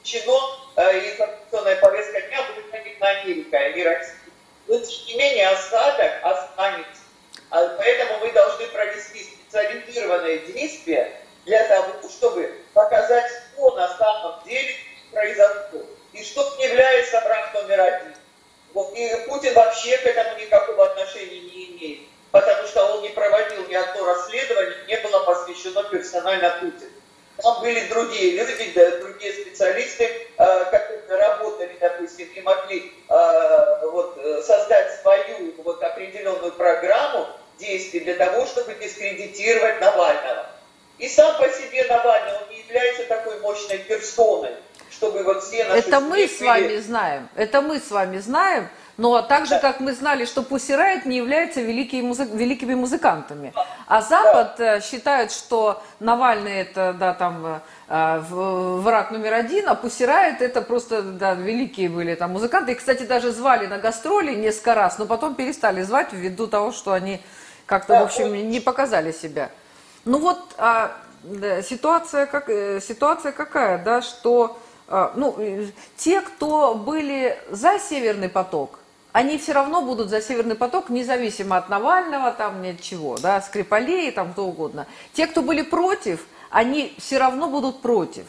включено, 0.00 0.38
э, 0.76 1.10
информационная 1.10 1.76
повестка 1.76 2.20
дня 2.22 2.42
будет 2.54 2.72
на 3.00 3.08
Америку, 3.08 3.56
а 3.56 3.68
не 3.70 3.84
Россию. 3.84 4.16
Но, 4.66 4.78
тем 4.78 5.06
не 5.06 5.14
менее, 5.14 5.48
осадок 5.48 6.12
останется. 6.22 7.02
А 7.50 7.68
поэтому 7.76 8.18
мы 8.20 8.32
должны 8.32 8.66
провести 8.68 9.24
специализированные 9.24 10.38
действия 10.38 11.12
для 11.44 11.62
того, 11.68 12.08
чтобы 12.08 12.50
показать, 12.72 13.30
что 13.30 13.74
на 13.76 13.96
самом 13.96 14.42
деле 14.44 14.74
произошло. 15.12 15.82
И 16.12 16.22
что 16.24 16.42
является 16.60 17.20
враг 17.20 17.52
номер 17.54 17.80
один. 17.80 18.14
И 18.94 19.26
Путин 19.28 19.52
вообще 19.54 19.98
к 19.98 20.06
этому 20.06 20.40
никакого 20.40 20.86
отношения 20.86 21.40
не 21.40 21.66
имеет, 21.72 22.00
потому 22.32 22.66
что 22.66 22.84
он 22.86 23.02
не 23.02 23.10
проводил 23.10 23.68
ни 23.68 23.74
одно 23.74 24.04
расследование, 24.06 24.76
не 24.88 24.96
было 24.96 25.20
посвящено 25.24 25.84
персонально 25.84 26.50
Путину. 26.60 26.90
Там 27.42 27.60
были 27.60 27.86
другие 27.88 28.36
люди, 28.36 29.00
другие 29.00 29.32
специалисты, 29.32 30.04
э, 30.04 30.64
которые 30.64 31.28
работали, 31.28 31.76
допустим, 31.80 32.28
и 32.34 32.40
могли 32.40 32.92
э, 33.08 33.86
вот, 33.90 34.18
создать 34.44 35.00
свою 35.00 35.54
вот, 35.64 35.82
определенную 35.82 36.52
программу 36.52 37.28
действий 37.58 38.00
для 38.00 38.14
того, 38.14 38.46
чтобы 38.46 38.74
дискредитировать 38.74 39.80
Навального. 39.80 40.46
И 40.98 41.08
сам 41.08 41.36
по 41.38 41.48
себе 41.48 41.84
Навальный, 41.84 42.32
он 42.38 42.48
не 42.50 42.60
является 42.60 43.04
такой 43.04 43.40
мощной 43.40 43.78
персоной, 43.78 44.54
чтобы 44.90 45.22
вот 45.22 45.42
все 45.42 45.64
наши... 45.64 45.88
Это 45.88 46.00
мы 46.00 46.28
с 46.28 46.40
вами 46.40 46.76
знаем, 46.76 47.28
это 47.34 47.60
мы 47.60 47.80
с 47.80 47.90
вами 47.90 48.18
знаем, 48.18 48.68
но 48.98 49.22
так 49.22 49.46
же, 49.46 49.58
как 49.58 49.80
мы 49.80 49.92
знали, 49.92 50.24
что 50.24 50.42
Pussy 50.42 50.76
Riot 50.76 51.08
не 51.08 51.16
является 51.16 51.60
великими, 51.60 52.02
музы... 52.02 52.24
великими 52.24 52.74
музыкантами. 52.74 53.52
А 53.86 54.02
Запад 54.02 54.56
да. 54.58 54.76
Э, 54.76 54.80
считает, 54.80 55.32
что 55.32 55.82
Навальный 55.98 56.60
это 56.60 56.94
да, 56.98 57.14
там, 57.14 57.62
э, 57.88 58.18
враг 58.28 59.10
номер 59.10 59.34
один, 59.34 59.68
а 59.68 59.74
Pussy 59.74 60.06
Riot 60.06 60.40
это 60.40 60.60
просто 60.60 61.02
да, 61.02 61.34
великие 61.34 61.88
были 61.88 62.14
там 62.14 62.32
музыканты. 62.32 62.72
И, 62.72 62.74
кстати, 62.74 63.04
даже 63.04 63.32
звали 63.32 63.66
на 63.66 63.78
гастроли 63.78 64.34
несколько 64.34 64.74
раз, 64.74 64.98
но 64.98 65.06
потом 65.06 65.34
перестали 65.34 65.82
звать 65.82 66.12
ввиду 66.12 66.46
того, 66.46 66.72
что 66.72 66.92
они 66.92 67.20
как-то, 67.66 67.94
да, 67.94 68.00
в 68.00 68.04
общем, 68.04 68.34
не 68.50 68.60
показали 68.60 69.12
себя. 69.12 69.50
Ну 70.04 70.18
вот 70.18 70.38
а, 70.58 70.92
да, 71.22 71.62
ситуация, 71.62 72.26
как, 72.26 72.50
э, 72.50 72.80
ситуация 72.80 73.32
какая, 73.32 73.82
да, 73.82 74.02
что 74.02 74.58
а, 74.88 75.12
ну, 75.14 75.36
те, 75.96 76.20
кто 76.20 76.74
были 76.74 77.38
за 77.50 77.78
Северный 77.78 78.28
поток, 78.28 78.78
они 79.12 79.38
все 79.38 79.52
равно 79.52 79.82
будут 79.82 80.08
за 80.08 80.20
Северный 80.20 80.54
поток, 80.54 80.88
независимо 80.88 81.56
от 81.56 81.68
Навального, 81.68 82.32
там, 82.32 82.62
нет 82.62 82.80
чего, 82.80 83.18
да, 83.18 83.40
Скрипалей, 83.40 84.10
там, 84.10 84.32
кто 84.32 84.46
угодно. 84.46 84.86
Те, 85.12 85.26
кто 85.26 85.42
были 85.42 85.62
против, 85.62 86.24
они 86.50 86.94
все 86.98 87.18
равно 87.18 87.48
будут 87.48 87.82
против. 87.82 88.24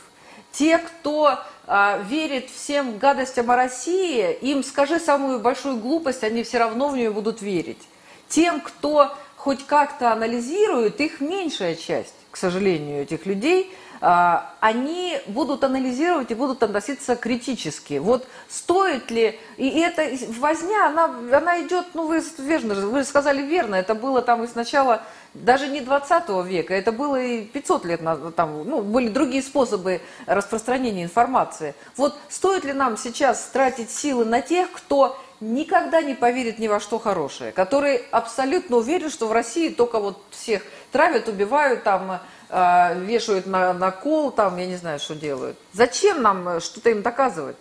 Те, 0.52 0.78
кто 0.78 1.40
а, 1.66 2.00
верит 2.10 2.50
всем 2.50 2.98
гадостям 2.98 3.50
о 3.50 3.56
России, 3.56 4.34
им 4.42 4.63
скажи 4.63 5.00
самую 5.00 5.40
большую 5.40 5.78
глупость, 5.78 6.24
они 6.24 6.44
все 6.44 6.60
равно 6.60 6.90
в 6.90 6.98
нее 6.98 7.12
будут 7.12 7.42
верить. 7.42 7.82
Тем, 8.28 8.62
кто 8.62 9.16
хоть 9.38 9.66
как-то 9.66 10.12
анализирует, 10.12 11.00
их 11.02 11.22
меньшая 11.22 11.75
часть, 11.75 12.13
к 12.30 12.38
сожалению, 12.38 13.04
этих 13.04 13.25
людей– 13.25 13.74
они 14.05 15.17
будут 15.27 15.63
анализировать 15.63 16.29
и 16.29 16.36
будут 16.36 16.62
относиться 16.62 17.15
критически. 17.15 18.00
Вот 18.00 18.27
стоит 18.50 19.10
ли, 19.12 19.39
и 19.55 19.79
эта 19.79 20.10
возня, 20.39 20.88
она, 20.88 21.05
она 21.31 21.62
идет, 21.62 21.86
ну 21.93 22.07
вы 22.07 22.22
верно, 22.39 22.75
вы 22.75 23.05
сказали 23.05 23.41
верно, 23.41 23.75
это 23.75 23.95
было 23.95 24.22
там 24.22 24.43
и 24.43 24.48
сначала 24.48 25.03
даже 25.33 25.69
не 25.69 25.79
20 25.79 26.29
века, 26.45 26.74
это 26.74 26.91
было 26.91 27.22
и 27.22 27.45
500 27.45 27.86
лет 27.86 28.01
назад, 28.01 28.36
там, 28.36 28.67
ну, 28.67 28.81
были 28.81 29.07
другие 29.07 29.41
способы 29.41 30.01
распространения 30.25 31.03
информации. 31.03 31.74
Вот 31.95 32.17
стоит 32.27 32.65
ли 32.65 32.74
нам 32.74 32.98
сейчас 32.98 33.50
тратить 33.53 33.89
силы 33.89 34.25
на 34.25 34.41
тех, 34.41 34.69
кто 34.72 35.17
никогда 35.39 36.01
не 36.01 36.13
поверит 36.13 36.60
ни 36.60 36.67
во 36.67 36.79
что 36.79 37.00
хорошее, 37.00 37.53
который 37.53 38.01
абсолютно 38.12 38.77
уверен, 38.77 39.10
что 39.10 39.27
в 39.27 39.31
России 39.31 39.69
только 39.69 40.00
вот 40.00 40.22
всех 40.31 40.62
травят, 40.91 41.27
убивают, 41.27 41.83
там, 41.83 42.19
э, 42.53 43.00
вешают 43.00 43.45
на, 43.48 43.74
на 43.74 43.91
кол, 43.91 44.31
там, 44.31 44.57
я 44.57 44.65
не 44.65 44.75
знаю, 44.75 45.00
что 45.00 45.15
делают. 45.15 45.57
Зачем 45.74 46.22
нам 46.22 46.48
э, 46.48 46.60
что-то 46.60 46.89
им 46.91 47.01
доказывать? 47.01 47.57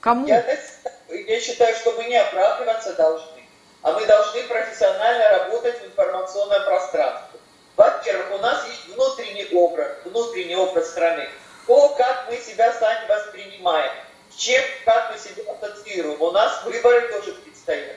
Кому? 0.00 0.26
Я, 0.26 0.44
я 1.08 1.40
считаю, 1.40 1.76
что 1.76 1.92
мы 1.92 2.04
не 2.04 2.16
оправдываться 2.16 2.94
должны, 2.94 3.42
а 3.82 3.92
мы 3.92 4.06
должны 4.06 4.42
профессионально 4.44 5.28
работать 5.38 5.80
в 5.82 5.86
информационном 5.86 6.64
пространстве. 6.64 7.40
Во-первых, 7.76 8.26
у 8.32 8.38
нас 8.38 8.66
есть 8.66 8.94
внутренний 8.94 9.46
образ, 9.52 9.88
внутренний 10.04 10.56
образ 10.56 10.90
страны. 10.90 11.28
То, 11.66 11.94
как 11.96 12.26
мы 12.28 12.36
себя 12.38 12.72
сами 12.72 13.08
воспринимаем, 13.08 13.92
чем, 14.36 14.62
как 14.84 15.12
мы 15.12 15.18
себя 15.18 15.52
ассоциируем. 15.52 16.20
У 16.20 16.30
нас 16.30 16.64
выборы 16.64 17.08
тоже 17.08 17.32
предстоят. 17.34 17.96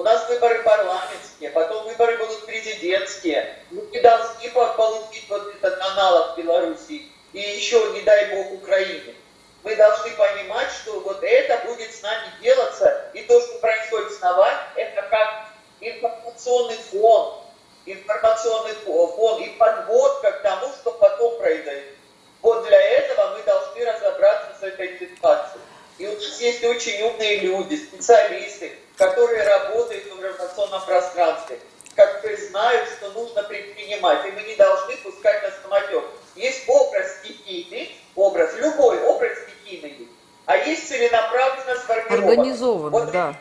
У 0.00 0.02
нас 0.02 0.26
выборы 0.30 0.62
парламентские, 0.62 1.50
потом 1.50 1.84
выборы 1.84 2.16
будут 2.16 2.46
президентские. 2.46 3.54
Мы 3.70 4.00
должны 4.00 4.48
получить 4.48 5.28
вот 5.28 5.54
этот 5.54 5.78
аналог 5.78 6.38
Беларуси 6.38 7.02
и 7.34 7.38
еще, 7.38 7.92
не 7.92 8.00
дай 8.00 8.34
бог, 8.34 8.50
Украины. 8.50 9.14
Мы 9.62 9.76
должны 9.76 10.10
понимать, 10.12 10.70
что 10.70 11.00
вот 11.00 11.22
это 11.22 11.66
будет 11.66 11.94
с 11.94 12.00
нами 12.00 12.32
делаться, 12.40 13.10
и 13.12 13.20
то, 13.24 13.42
что 13.42 13.58
происходит 13.58 14.12
с 14.12 14.20
Навальным, 14.22 14.64
это 14.76 15.02
как 15.02 15.48
информационный 15.80 16.78
фон, 16.90 17.42
информационный 17.84 18.76
фон 18.86 19.42
и 19.42 19.50
подводка 19.58 20.32
к 20.32 20.40
тому, 20.40 20.72
что 20.80 20.92
потом 20.92 21.36
произойдет. 21.36 21.94
Вот 22.40 22.66
для 22.66 22.80
этого 22.80 23.36
мы 23.36 23.42
должны 23.42 23.84
разобраться 23.84 24.56
с 24.58 24.62
этой 24.62 24.98
ситуацией. 24.98 25.60
И 26.00 26.06
у 26.06 26.14
нас 26.14 26.40
есть 26.40 26.64
очень 26.64 27.02
умные 27.02 27.40
люди, 27.40 27.76
специалисты, 27.76 28.72
которые 28.96 29.44
работают 29.44 30.02
в 30.06 30.16
информационном 30.16 30.82
пространстве, 30.86 31.58
которые 31.94 32.38
знают, 32.38 32.88
что 32.88 33.10
нужно 33.10 33.42
предпринимать, 33.42 34.26
и 34.26 34.30
мы 34.30 34.42
не 34.44 34.56
должны 34.56 34.96
пускать 34.96 35.42
на 35.42 35.50
самотек. 35.62 36.02
Есть 36.36 36.62
образ 36.68 37.18
стихийный, 37.18 37.94
образ, 38.16 38.54
любой 38.56 38.98
образ 39.02 39.32
стихийный, 39.40 40.08
а 40.46 40.56
есть 40.56 40.88
целенаправленно 40.88 41.76
сформированы. 41.76 42.32
Организованы, 42.32 42.90
вот, 42.90 43.10
да. 43.10 43.34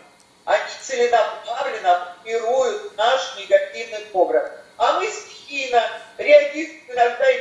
Они 0.43 0.63
целенаправленно 0.81 2.17
формируют 2.17 2.97
наш 2.97 3.37
негативный 3.37 4.05
образ. 4.11 4.51
А 4.75 4.99
мы 4.99 5.07
стихийно 5.07 5.81
реагируем 6.17 6.81
иногда 6.89 7.31
и 7.31 7.39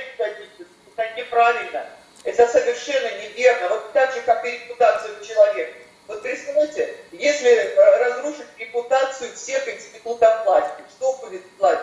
Это 0.97 1.17
неправильно. 1.17 1.87
Это 2.25 2.49
совершенно 2.49 3.11
неверно. 3.23 3.69
Вот 3.71 3.93
так 3.93 4.13
же, 4.15 4.21
как 4.23 4.45
и 4.45 4.51
репутацию 4.51 5.25
человека. 5.25 5.73
Вот 6.09 6.23
представьте, 6.23 6.97
если 7.13 7.75
разрушить 7.77 8.47
репутацию 8.59 9.35
всех 9.35 9.69
институтов 9.69 10.45
власти, 10.47 10.83
что 10.97 11.13
будет 11.19 11.43
власть? 11.59 11.83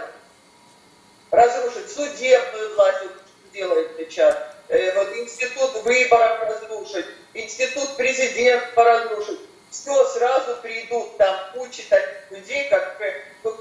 Разрушить 1.32 1.92
судебную 1.92 2.76
власть, 2.76 3.04
вот, 3.04 3.12
что 3.12 3.54
делает 3.54 3.92
сейчас, 4.00 4.36
э, 4.70 4.96
вот, 4.96 5.16
институт 5.16 5.84
выборов 5.84 6.42
разрушить, 6.42 7.06
институт 7.34 7.96
президента 7.98 8.84
разрушить. 8.84 9.40
Все, 9.70 10.06
сразу 10.08 10.56
придут 10.62 11.18
там 11.18 11.38
куча 11.54 11.84
таких 11.90 12.32
людей, 12.32 12.70
как 12.70 13.00
на 13.44 13.52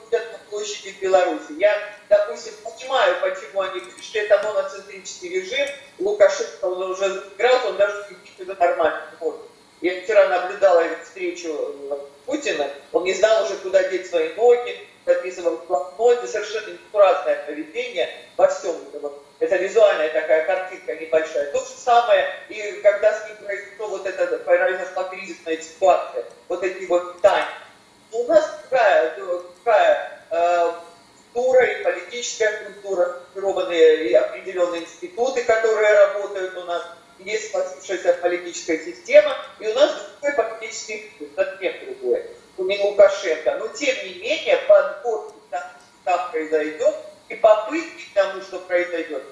площади 0.54 0.92
в 0.92 1.00
Беларуси. 1.00 1.52
Я, 1.58 1.76
допустим, 2.08 2.52
понимаю, 2.62 3.16
почему 3.20 3.60
они 3.62 3.80
что 4.00 4.18
это 4.20 4.40
моноцентрический 4.42 5.40
режим. 5.40 5.66
Лукашенко, 5.98 6.64
он 6.64 6.90
уже 6.92 7.24
играл, 7.36 7.68
он 7.68 7.76
даже 7.76 8.06
не 8.38 8.44
нормально 8.54 9.02
может. 9.20 9.40
Я 9.80 10.00
вчера 10.02 10.28
наблюдала 10.28 10.84
встречу 11.02 11.48
э, 11.90 11.96
Путина, 12.26 12.70
он 12.92 13.04
не 13.04 13.12
знал 13.12 13.44
уже, 13.44 13.56
куда 13.56 13.82
деть 13.88 14.08
свои 14.08 14.32
ноги, 14.34 14.86
записывал 15.04 15.56
блокноты, 15.68 16.26
совершенно 16.26 16.72
несуразное 16.72 17.44
поведение 17.46 18.08
во 18.36 18.46
всем 18.48 18.76
этом. 18.92 19.12
Это 19.40 19.56
визуальная 19.56 20.08
такая 20.10 20.46
картинка 20.46 20.94
небольшая. 20.94 21.52
То 21.52 21.58
же 21.58 21.74
самое, 21.76 22.26
и 22.48 22.80
когда 22.82 23.12
с 23.12 23.28
ним 23.28 23.36
произошло 23.44 23.88
вот 23.88 24.06
это, 24.06 24.38
произошла 24.38 25.04
кризисная 25.04 25.58
ситуация, 25.58 26.24
вот 26.48 26.62
эти 26.62 26.84
вот 26.86 27.20
тайны. 27.20 27.48
У 28.12 28.24
нас 28.24 28.58
такая, 28.62 29.10
такая 29.64 30.14
культура 31.32 31.64
и 31.64 31.82
политическая 31.82 32.64
культура, 32.64 33.20
сформированные 33.30 34.08
и 34.08 34.14
определенные 34.14 34.82
институты, 34.82 35.42
которые 35.44 35.92
работают 36.06 36.56
у 36.56 36.64
нас, 36.64 36.82
есть 37.18 37.50
сложившаяся 37.50 38.14
политическая 38.20 38.78
система, 38.78 39.36
и 39.60 39.68
у 39.68 39.74
нас 39.74 39.92
другой 40.20 40.44
политический 40.44 40.94
институт, 40.94 41.28
совсем 41.36 41.72
другой, 41.86 42.24
не 42.58 42.78
Лукашенко. 42.78 43.56
Но 43.58 43.68
тем 43.68 43.96
не 44.06 44.14
менее, 44.14 44.58
подбор 44.68 45.32
там 46.04 46.30
произойдет, 46.30 46.94
и 47.28 47.34
попытки 47.34 48.10
к 48.10 48.14
тому, 48.14 48.42
что 48.42 48.58
произойдет, 48.60 49.22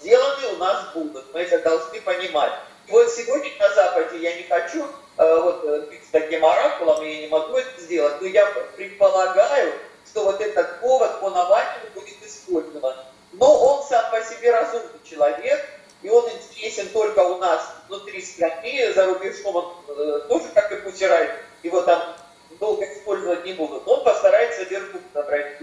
сделаны 0.00 0.46
у 0.54 0.56
нас 0.56 0.92
будут. 0.94 1.32
Мы 1.34 1.40
это 1.40 1.58
должны 1.58 2.00
понимать. 2.00 2.52
И 2.88 2.90
вот 2.90 3.10
сегодня 3.12 3.50
на 3.58 3.74
Западе 3.74 4.18
я 4.18 4.36
не 4.36 4.42
хочу 4.44 4.84
э, 4.84 5.40
вот, 5.40 5.64
э, 5.64 5.80
быть 5.82 6.00
таким 6.10 6.44
оракулом, 6.44 7.04
я 7.04 7.20
не 7.20 7.28
могу 7.28 7.56
это 7.56 7.80
сделать, 7.80 8.20
но 8.20 8.26
я 8.26 8.46
предполагаю, 8.76 9.74
что 10.12 10.24
вот 10.24 10.40
этот 10.40 10.80
повод 10.80 11.20
по 11.20 11.30
Навальному 11.30 11.86
будет 11.94 12.22
использован. 12.22 12.94
Но 13.32 13.58
он 13.58 13.82
сам 13.84 14.10
по 14.10 14.22
себе 14.22 14.50
разумный 14.50 15.00
человек, 15.08 15.64
и 16.02 16.10
он 16.10 16.28
интересен 16.28 16.88
только 16.90 17.20
у 17.20 17.38
нас 17.38 17.62
внутри 17.88 18.20
страны, 18.20 18.92
за 18.94 19.06
рубежом 19.06 19.56
он 19.56 19.74
э, 19.88 20.20
тоже, 20.28 20.44
как 20.54 20.70
и 20.70 20.76
Путирай, 20.76 21.30
его 21.62 21.80
там 21.80 22.14
долго 22.60 22.84
использовать 22.92 23.46
не 23.46 23.54
будут. 23.54 23.88
Он 23.88 24.04
постарается 24.04 24.64
верху 24.64 24.98
набрать. 25.14 25.62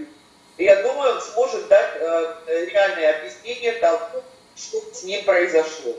И 0.56 0.64
я 0.64 0.82
думаю, 0.82 1.14
он 1.14 1.20
сможет 1.20 1.68
дать 1.68 1.90
э, 2.00 2.64
реальное 2.66 3.18
объяснение 3.18 3.72
тому, 3.74 4.22
что 4.56 4.78
с 4.92 5.04
ним 5.04 5.24
произошло. 5.24 5.94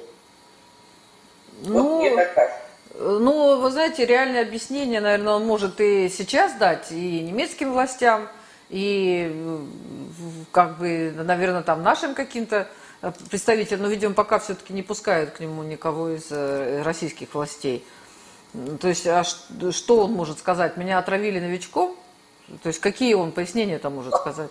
Ну, 1.62 1.84
вот 1.84 2.00
мне 2.02 2.16
так 2.16 2.34
кажется. 2.34 2.62
Ну, 2.96 3.62
вы 3.62 3.72
знаете, 3.72 4.06
реальное 4.06 4.42
объяснение, 4.42 5.00
наверное, 5.00 5.34
он 5.34 5.46
может 5.46 5.80
и 5.80 6.10
сейчас 6.10 6.54
дать, 6.56 6.92
и 6.92 7.22
немецким 7.22 7.72
властям, 7.72 8.28
и 8.72 9.60
как 10.52 10.78
бы, 10.78 11.12
наверное, 11.14 11.62
там 11.62 11.84
нашим 11.84 12.16
каким-то 12.16 12.70
э, 13.02 13.12
представителям, 13.30 13.82
но, 13.82 13.90
видимо, 13.90 14.14
пока 14.14 14.40
все-таки 14.40 14.72
не 14.72 14.82
пускают 14.82 15.32
к 15.32 15.42
нему 15.42 15.62
никого 15.64 16.12
из 16.12 16.28
э, 16.32 16.82
российских 16.82 17.34
властей. 17.34 17.86
То 18.80 18.88
есть, 18.88 19.06
а 19.08 19.24
что 19.24 19.98
он 19.98 20.14
может 20.14 20.40
сказать? 20.40 20.78
Меня 20.78 21.00
отравили 21.00 21.40
новичком? 21.40 21.98
То 22.64 22.68
есть, 22.68 22.80
какие 22.80 23.14
он 23.14 23.34
пояснения 23.34 23.78
там 23.78 23.96
может 23.96 24.16
сказать? 24.16 24.50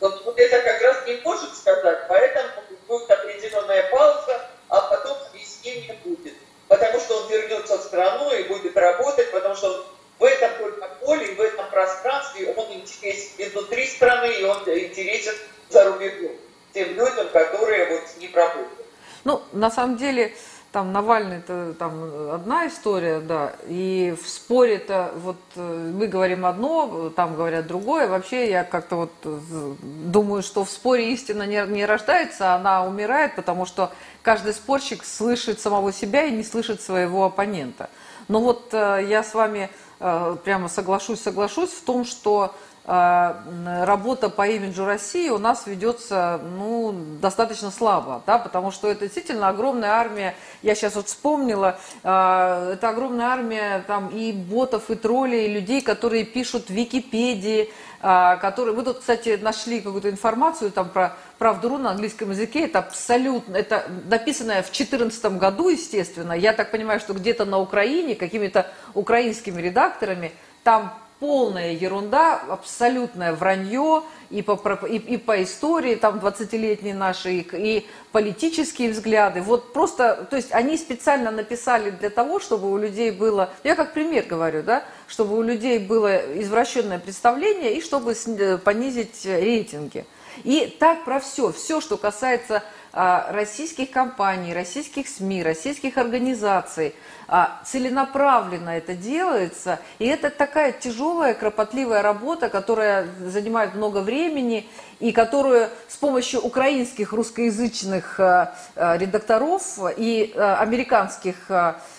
Вот, 0.00 0.24
вот 0.26 0.38
это 0.38 0.62
как 0.62 0.82
раз 0.82 1.06
не 1.06 1.20
может 1.24 1.54
сказать, 1.54 2.00
поэтому 2.06 2.48
будет 2.86 3.10
определенная 3.10 3.90
пауза, 3.90 4.40
а 4.68 4.80
потом 4.82 5.16
объяснение 5.30 5.96
будет. 6.04 6.34
Потому 6.68 7.00
что 7.00 7.22
он 7.22 7.30
вернется 7.30 7.78
в 7.78 7.82
страну 7.82 8.30
и 8.30 8.42
будет 8.42 8.76
работать, 8.76 9.30
потому 9.30 9.54
что 9.54 9.72
он 9.72 9.86
в 10.24 10.26
этом 10.26 10.50
только 10.56 10.88
поле 11.02 11.34
в 11.34 11.40
этом 11.40 11.66
пространстве 11.70 12.54
он 12.56 12.72
интересен 12.72 13.28
и 13.36 13.44
внутри 13.50 13.86
страны, 13.86 14.32
и 14.40 14.44
он 14.44 14.56
интересен 14.66 15.34
за 15.68 15.84
рубежом 15.84 16.32
тем 16.72 16.88
людям, 16.88 17.28
которые 17.30 17.90
вот 17.90 18.02
ним 18.18 18.34
работают. 18.34 18.86
Ну, 19.24 19.42
на 19.52 19.70
самом 19.70 19.98
деле, 19.98 20.34
там 20.72 20.92
Навальный 20.92 21.38
это 21.38 21.74
там 21.78 22.32
одна 22.32 22.68
история, 22.68 23.20
да, 23.20 23.52
и 23.66 24.16
в 24.18 24.26
споре 24.26 24.76
это 24.76 25.12
вот 25.16 25.36
э, 25.56 25.92
мы 25.94 26.06
говорим 26.06 26.46
одно, 26.46 27.12
там 27.14 27.36
говорят 27.36 27.66
другое. 27.66 28.08
Вообще 28.08 28.50
я 28.50 28.64
как-то 28.64 28.96
вот 28.96 29.12
думаю, 29.22 30.42
что 30.42 30.64
в 30.64 30.70
споре 30.70 31.12
истина 31.12 31.42
не, 31.42 31.66
не 31.66 31.84
рождается, 31.84 32.54
она 32.54 32.86
умирает, 32.86 33.36
потому 33.36 33.66
что 33.66 33.92
каждый 34.22 34.54
спорщик 34.54 35.04
слышит 35.04 35.60
самого 35.60 35.92
себя 35.92 36.24
и 36.24 36.30
не 36.30 36.44
слышит 36.44 36.80
своего 36.80 37.24
оппонента. 37.24 37.90
Но 38.28 38.40
вот 38.40 38.72
э, 38.72 39.04
я 39.08 39.22
с 39.22 39.34
вами 39.34 39.68
э, 39.68 39.83
прямо 39.98 40.68
соглашусь, 40.68 41.20
соглашусь 41.20 41.70
в 41.70 41.84
том, 41.84 42.04
что 42.04 42.54
работа 42.86 44.28
по 44.28 44.46
имиджу 44.46 44.84
России 44.84 45.30
у 45.30 45.38
нас 45.38 45.66
ведется 45.66 46.38
ну, 46.58 46.94
достаточно 47.18 47.70
слабо, 47.70 48.22
да, 48.26 48.38
потому 48.38 48.70
что 48.70 48.90
это 48.90 49.02
действительно 49.02 49.48
огромная 49.48 49.92
армия, 49.92 50.34
я 50.60 50.74
сейчас 50.74 50.94
вот 50.94 51.06
вспомнила, 51.06 51.78
а, 52.02 52.72
это 52.74 52.90
огромная 52.90 53.28
армия 53.28 53.82
там 53.86 54.08
и 54.08 54.32
ботов, 54.32 54.90
и 54.90 54.96
троллей, 54.96 55.46
и 55.46 55.54
людей, 55.54 55.80
которые 55.80 56.24
пишут 56.24 56.66
в 56.66 56.70
Википедии, 56.70 57.70
а, 58.02 58.36
которые... 58.36 58.74
Вы 58.74 58.82
тут, 58.82 58.98
кстати, 58.98 59.38
нашли 59.40 59.80
какую-то 59.80 60.10
информацию 60.10 60.70
там 60.70 60.90
про 60.90 61.16
правду 61.38 61.78
на 61.78 61.92
английском 61.92 62.32
языке, 62.32 62.66
это 62.66 62.80
абсолютно, 62.80 63.56
это 63.56 63.86
написанное 64.10 64.62
в 64.62 64.66
2014 64.66 65.24
году, 65.38 65.70
естественно, 65.70 66.34
я 66.34 66.52
так 66.52 66.70
понимаю, 66.70 67.00
что 67.00 67.14
где-то 67.14 67.46
на 67.46 67.58
Украине, 67.58 68.14
какими-то 68.14 68.70
украинскими 68.92 69.62
редакторами, 69.62 70.32
там 70.64 70.92
полная 71.20 71.72
ерунда, 71.72 72.40
абсолютное 72.48 73.32
вранье 73.32 74.02
и 74.30 74.42
по, 74.42 74.54
и, 74.86 74.96
и 74.96 75.16
по 75.16 75.42
истории, 75.42 75.94
там, 75.94 76.18
20-летней 76.18 76.92
нашей, 76.92 77.46
и, 77.52 77.86
политические 78.12 78.90
взгляды. 78.90 79.40
Вот 79.40 79.72
просто, 79.72 80.26
то 80.28 80.36
есть 80.36 80.52
они 80.52 80.76
специально 80.76 81.30
написали 81.30 81.90
для 81.90 82.10
того, 82.10 82.40
чтобы 82.40 82.70
у 82.70 82.76
людей 82.76 83.10
было, 83.10 83.50
я 83.64 83.74
как 83.74 83.92
пример 83.92 84.24
говорю, 84.26 84.62
да, 84.62 84.84
чтобы 85.08 85.36
у 85.36 85.42
людей 85.42 85.78
было 85.78 86.16
извращенное 86.40 86.98
представление 86.98 87.74
и 87.74 87.80
чтобы 87.80 88.14
э, 88.14 88.58
понизить 88.58 89.24
рейтинги. 89.24 90.04
И 90.42 90.76
так 90.80 91.04
про 91.04 91.20
все, 91.20 91.52
все, 91.52 91.80
что 91.80 91.96
касается 91.96 92.62
российских 92.94 93.90
компаний, 93.90 94.54
российских 94.54 95.08
СМИ, 95.08 95.42
российских 95.42 95.98
организаций. 95.98 96.94
А, 97.26 97.60
целенаправленно 97.64 98.70
это 98.70 98.94
делается, 98.94 99.78
и 99.98 100.06
это 100.06 100.28
такая 100.30 100.72
тяжелая, 100.72 101.32
кропотливая 101.34 102.02
работа, 102.02 102.50
которая 102.50 103.08
занимает 103.18 103.74
много 103.74 103.98
времени, 103.98 104.68
и 105.00 105.10
которую 105.10 105.70
с 105.88 105.96
помощью 105.96 106.40
украинских 106.40 107.12
русскоязычных 107.12 108.20
а, 108.20 108.54
редакторов 108.76 109.78
и 109.96 110.32
американских 110.36 111.50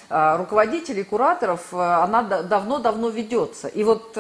руководителей, 0.08 1.03
кураторов, 1.03 1.73
она 1.73 2.21
давно-давно 2.21 3.10
ведется. 3.10 3.67
И 3.67 3.84
вот 3.84 4.15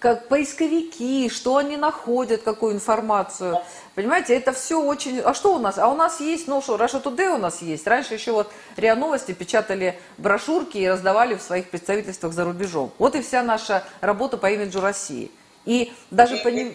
как 0.00 0.28
поисковики, 0.28 1.28
что 1.28 1.58
они 1.58 1.76
находят, 1.76 2.42
какую 2.42 2.74
информацию. 2.74 3.60
Понимаете, 3.94 4.34
это 4.34 4.52
все 4.52 4.82
очень... 4.82 5.20
А 5.20 5.34
что 5.34 5.54
у 5.54 5.58
нас? 5.58 5.76
А 5.76 5.88
у 5.88 5.94
нас 5.94 6.20
есть, 6.20 6.48
ну 6.48 6.62
что, 6.62 6.76
Russia 6.76 7.02
Today 7.02 7.34
у 7.34 7.36
нас 7.36 7.60
есть. 7.60 7.86
Раньше 7.86 8.14
еще 8.14 8.32
вот 8.32 8.50
РИА 8.78 8.96
Новости 8.96 9.32
печатали 9.32 10.00
брошюрки 10.16 10.78
и 10.78 10.88
раздавали 10.88 11.34
в 11.34 11.42
своих 11.42 11.68
представительствах 11.68 12.32
за 12.32 12.44
рубежом. 12.44 12.92
Вот 12.98 13.14
и 13.14 13.20
вся 13.20 13.42
наша 13.42 13.84
работа 14.00 14.38
по 14.38 14.50
имиджу 14.50 14.80
России. 14.80 15.30
И 15.66 15.92
даже 16.10 16.38
по 16.38 16.48
ним... 16.48 16.74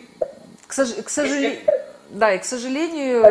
К, 0.67 0.73
сож... 0.73 0.89
к 1.03 1.09
сожалению... 1.09 1.61
Да, 2.09 2.31
и 2.31 2.37
к 2.37 2.45
сожалению... 2.45 3.23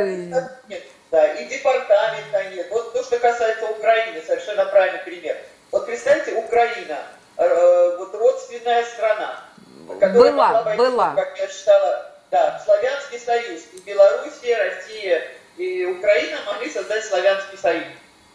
Нет, 0.68 0.83
да, 1.12 1.35
и 1.35 1.46
департамента 1.46 2.50
нет. 2.50 2.66
Вот 2.70 2.92
то, 2.92 3.04
что 3.04 3.16
касается 3.20 3.66
Украины, 3.66 4.20
совершенно 4.26 4.64
правильный 4.66 5.04
пример. 5.04 5.37
Вот 5.70 5.87
представьте, 5.87 6.33
Украина, 6.33 6.98
э, 7.37 7.96
вот 7.98 8.12
родственная 8.12 8.85
страна, 8.85 9.43
была, 9.85 10.62
войти, 10.62 10.79
была. 10.79 11.14
Как 11.14 11.38
я 11.38 11.49
считала, 11.49 12.11
да, 12.31 12.61
Славянский 12.64 13.18
союз. 13.18 13.62
И 13.73 13.81
Белоруссия, 13.81 14.57
Россия 14.57 15.29
и 15.57 15.85
Украина 15.85 16.38
могли 16.47 16.70
создать 16.70 17.05
Славянский 17.05 17.59
союз. 17.59 17.85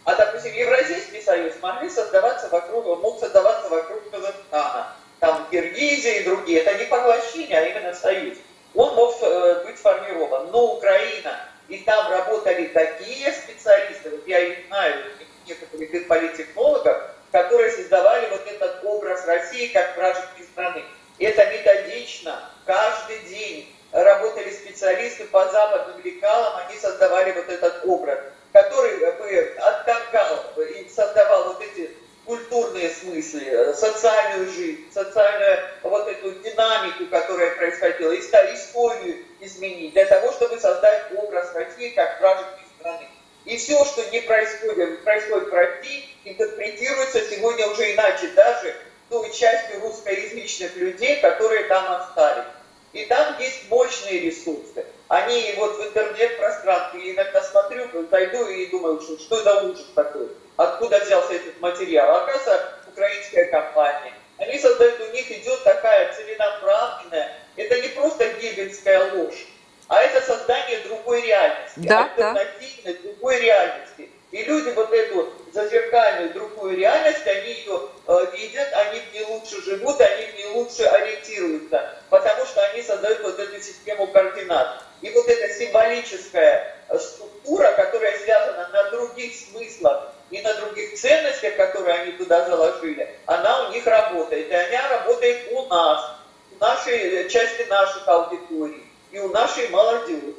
А, 0.05 0.15
допустим, 0.15 0.53
Евразийский 0.53 1.21
союз 1.21 1.53
могли 1.61 1.89
создаваться 1.89 2.47
вокруг, 2.49 2.85
мог 3.01 3.19
создаваться 3.19 3.69
вокруг 3.69 4.09
Казахстана, 4.09 4.93
там 5.19 5.47
Киргизия 5.51 6.21
и 6.21 6.23
другие. 6.23 6.61
Это 6.61 6.77
не 6.77 6.85
поглощение, 6.85 7.59
а 7.59 7.65
именно 7.65 7.93
союз. 7.93 8.37
Он 8.75 8.95
мог 8.95 9.15
э, 9.21 9.65
быть 9.65 9.77
сформирован. 9.77 10.51
Но 10.51 10.75
Украина, 10.75 11.39
и 11.67 11.79
там 11.79 12.09
работали 12.11 12.67
такие 12.67 13.31
специалисты, 13.33 14.09
вот 14.09 14.27
я 14.27 14.39
их 14.39 14.67
знаю, 14.67 15.03
некоторых 15.45 16.07
политтехнологов, 16.07 16.97
которые 17.31 17.71
создавали 17.71 18.29
вот 18.29 18.47
этот 18.47 18.83
образ 18.83 19.25
России 19.25 19.67
как 19.67 19.97
вражеской 19.97 20.45
страны. 20.51 20.83
Это 21.19 21.45
методично, 21.51 22.49
каждый 22.65 23.19
день 23.29 23.75
работали 23.91 24.51
специалисты 24.51 25.25
по 25.25 25.45
западным 25.49 26.01
лекалам, 26.03 26.61
они 26.65 26.79
создавали 26.79 27.33
вот 27.33 27.49
этот 27.49 27.85
образ, 27.85 28.19
который 28.53 28.97
бы 28.97 29.55
отторгал 29.57 30.45
и 30.57 30.89
создавал 30.89 31.53
вот 31.53 31.61
эти 31.61 31.91
культурные 32.25 32.89
смыслы, 32.89 33.73
социальную 33.75 34.49
жизнь, 34.51 34.85
социальную 34.93 35.59
вот 35.83 36.07
эту 36.07 36.31
динамику, 36.31 37.07
которая 37.07 37.55
происходила, 37.55 38.13
историю 38.17 39.25
изменить, 39.41 39.93
для 39.93 40.05
того, 40.05 40.31
чтобы 40.33 40.59
создать 40.59 41.11
образ 41.15 41.53
России 41.53 41.89
как 41.89 42.19
вражеской 42.21 42.65
страны. 42.79 43.07
И 43.45 43.57
все, 43.57 43.83
что 43.83 44.05
не 44.11 44.21
происходит, 44.21 45.03
происходит 45.03 45.49
в 45.49 45.53
России, 45.53 46.05
интерпретируется 46.23 47.21
сегодня 47.29 47.67
уже 47.67 47.93
иначе, 47.93 48.27
даже 48.27 48.75
той 49.09 49.31
частью 49.33 49.81
русскоязычных 49.81 50.75
людей, 50.75 51.19
которые 51.21 51.65
там 51.65 51.91
остались. 51.91 52.45
И 52.93 53.05
там 53.05 53.39
есть 53.39 53.69
мощные 53.69 54.19
ресурсы. 54.19 54.85
Они 55.07 55.53
вот 55.57 55.77
в 55.77 55.87
интернет-пространстве, 55.87 57.11
иногда 57.11 57.41
смотрю, 57.41 57.87
зайду 58.09 58.47
и 58.47 58.67
думаю, 58.67 58.99
что, 59.01 59.19
что 59.19 59.41
за 59.43 59.61
ужас 59.63 59.85
такой, 59.93 60.29
откуда 60.57 60.99
взялся 60.99 61.33
этот 61.33 61.59
материал. 61.61 62.15
Оказывается, 62.15 62.73
украинская 62.87 63.45
компания. 63.45 64.13
Они 64.37 64.57
создают, 64.57 64.99
у 65.01 65.11
них 65.11 65.29
идет 65.31 65.63
такая 65.63 66.13
целенаправленная, 66.13 67.33
это 67.57 67.81
не 67.81 67.89
просто 67.89 68.25
гегельская 68.33 69.13
ложь, 69.13 69.47
а 69.89 70.01
это 70.01 70.21
создание 70.21 70.79
другой 70.79 71.21
реальности, 71.21 71.79
да, 71.79 72.05
альтернативной 72.05 72.93
да. 72.93 72.99
другой 73.03 73.41
реальности. 73.41 74.09
И 74.31 74.43
люди 74.43 74.69
вот 74.69 74.93
эту 74.93 75.33
зазеркальную 75.51 76.33
другую 76.33 76.77
реальность, 76.77 77.25
они 77.25 77.51
ее 77.51 77.81
э, 78.07 78.25
видят, 78.33 78.67
они 78.73 78.99
в 78.99 79.13
ней 79.13 79.25
лучше 79.25 79.61
живут, 79.63 79.99
они 79.99 80.25
в 80.27 80.35
ней 80.35 80.47
лучше 80.53 80.83
ориентируются, 80.83 81.95
потому 82.11 82.45
что 82.45 82.61
они 82.67 82.83
создают 82.83 83.21
вот 83.21 83.39
эту 83.39 83.59
систему 83.59 84.05
координат. 84.07 84.83
И 85.01 85.09
вот 85.09 85.27
эта 85.27 85.51
символическая 85.53 86.75
э, 86.89 86.99
структура, 86.99 87.71
которая 87.71 88.19
связана 88.19 88.69
на 88.71 88.91
других 88.91 89.33
смыслах 89.35 90.11
и 90.29 90.41
на 90.41 90.53
других 90.55 90.93
ценностях, 90.99 91.55
которые 91.55 91.95
они 92.01 92.11
туда 92.11 92.47
заложили, 92.47 93.09
она 93.25 93.67
у 93.67 93.71
них 93.71 93.87
работает. 93.87 94.49
И 94.49 94.53
она 94.53 94.89
работает 94.89 95.51
у 95.53 95.65
нас, 95.65 96.17
в 96.55 96.61
нашей 96.61 96.97
э, 96.97 97.29
части 97.29 97.63
наших 97.63 98.07
аудиторий 98.07 98.83
и 99.11 99.17
у 99.17 99.29
нашей 99.29 99.69
молодежи. 99.69 100.35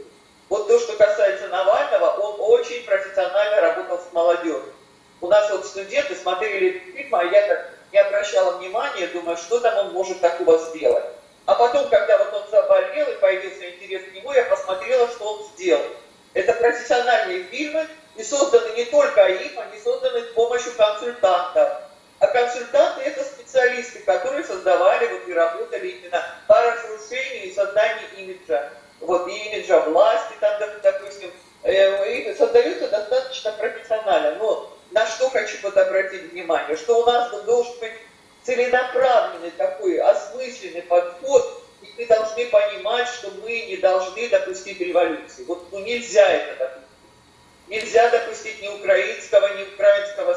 Вот 0.50 0.66
то, 0.66 0.80
что 0.80 0.96
касается 0.96 1.46
Навального, 1.46 2.10
он 2.18 2.34
очень 2.40 2.84
профессионально 2.84 3.60
работал 3.60 3.98
с 3.98 4.12
молодежью. 4.12 4.74
У 5.20 5.28
нас 5.28 5.48
вот 5.48 5.64
студенты 5.64 6.16
смотрели 6.16 6.80
фильм, 6.92 7.14
а 7.14 7.22
я 7.22 7.46
так 7.46 7.70
не 7.92 7.98
обращала 8.00 8.58
внимания, 8.58 9.06
думаю, 9.06 9.36
что 9.36 9.60
там 9.60 9.78
он 9.78 9.92
может 9.92 10.20
такого 10.20 10.58
сделать. 10.58 11.04
А 11.46 11.54
потом, 11.54 11.88
когда 11.88 12.18
вот 12.18 12.34
он 12.34 12.50
заболел 12.50 13.08
и 13.10 13.20
появился 13.20 13.70
интерес 13.70 14.02
к 14.10 14.12
нему, 14.12 14.32
я 14.32 14.44
посмотрела, 14.44 15.06
что 15.08 15.34
он 15.34 15.46
сделал. 15.54 15.86
Это 16.34 16.52
профессиональные 16.54 17.44
фильмы, 17.44 17.86
и 18.16 18.24
созданы 18.24 18.74
не 18.74 18.86
только 18.86 19.24
им, 19.26 19.56
они 19.56 19.80
созданы 19.80 20.22
с 20.22 20.32
помощью 20.32 20.72
консультантов. 20.72 21.80
А 22.18 22.26
консультанты 22.26 23.02
это 23.02 23.22
специалисты, 23.22 24.00
которые 24.00 24.42
создавали 24.42 25.06
вот 25.12 25.28
и 25.28 25.32
работали 25.32 25.88
именно 25.88 26.24
по 26.48 26.60
разрушению 26.60 27.44
и 27.44 27.54
созданию 27.54 28.08
имиджа 28.16 28.72
вот, 29.00 29.28
имиджа 29.28 29.80
власти, 29.80 30.34
там, 30.40 30.60
допустим, 30.82 31.30
э, 31.62 32.14
и 32.14 32.34
создаются 32.34 32.88
достаточно 32.88 33.52
профессионально. 33.52 34.36
Но 34.36 34.76
на 34.90 35.06
что 35.06 35.30
хочу 35.30 35.56
вот 35.62 35.76
обратить 35.76 36.32
внимание, 36.32 36.76
что 36.76 37.02
у 37.02 37.06
нас 37.06 37.30
должен 37.44 37.78
быть 37.80 37.92
целенаправленный 38.42 39.50
такой 39.52 39.98
осмысленный 39.98 40.82
подход, 40.82 41.62
и 41.82 41.88
мы 41.96 42.06
должны 42.06 42.46
понимать, 42.46 43.08
что 43.08 43.30
мы 43.42 43.66
не 43.66 43.76
должны 43.76 44.28
допустить 44.28 44.80
революции. 44.80 45.44
Вот 45.44 45.66
ну, 45.70 45.78
нельзя 45.80 46.28
это 46.28 46.58
допустить. 46.58 46.80
Нельзя 47.68 48.10
допустить 48.10 48.60
ни 48.60 48.68
украинского, 48.68 49.46
ни 49.56 49.62
украинского, 49.62 50.36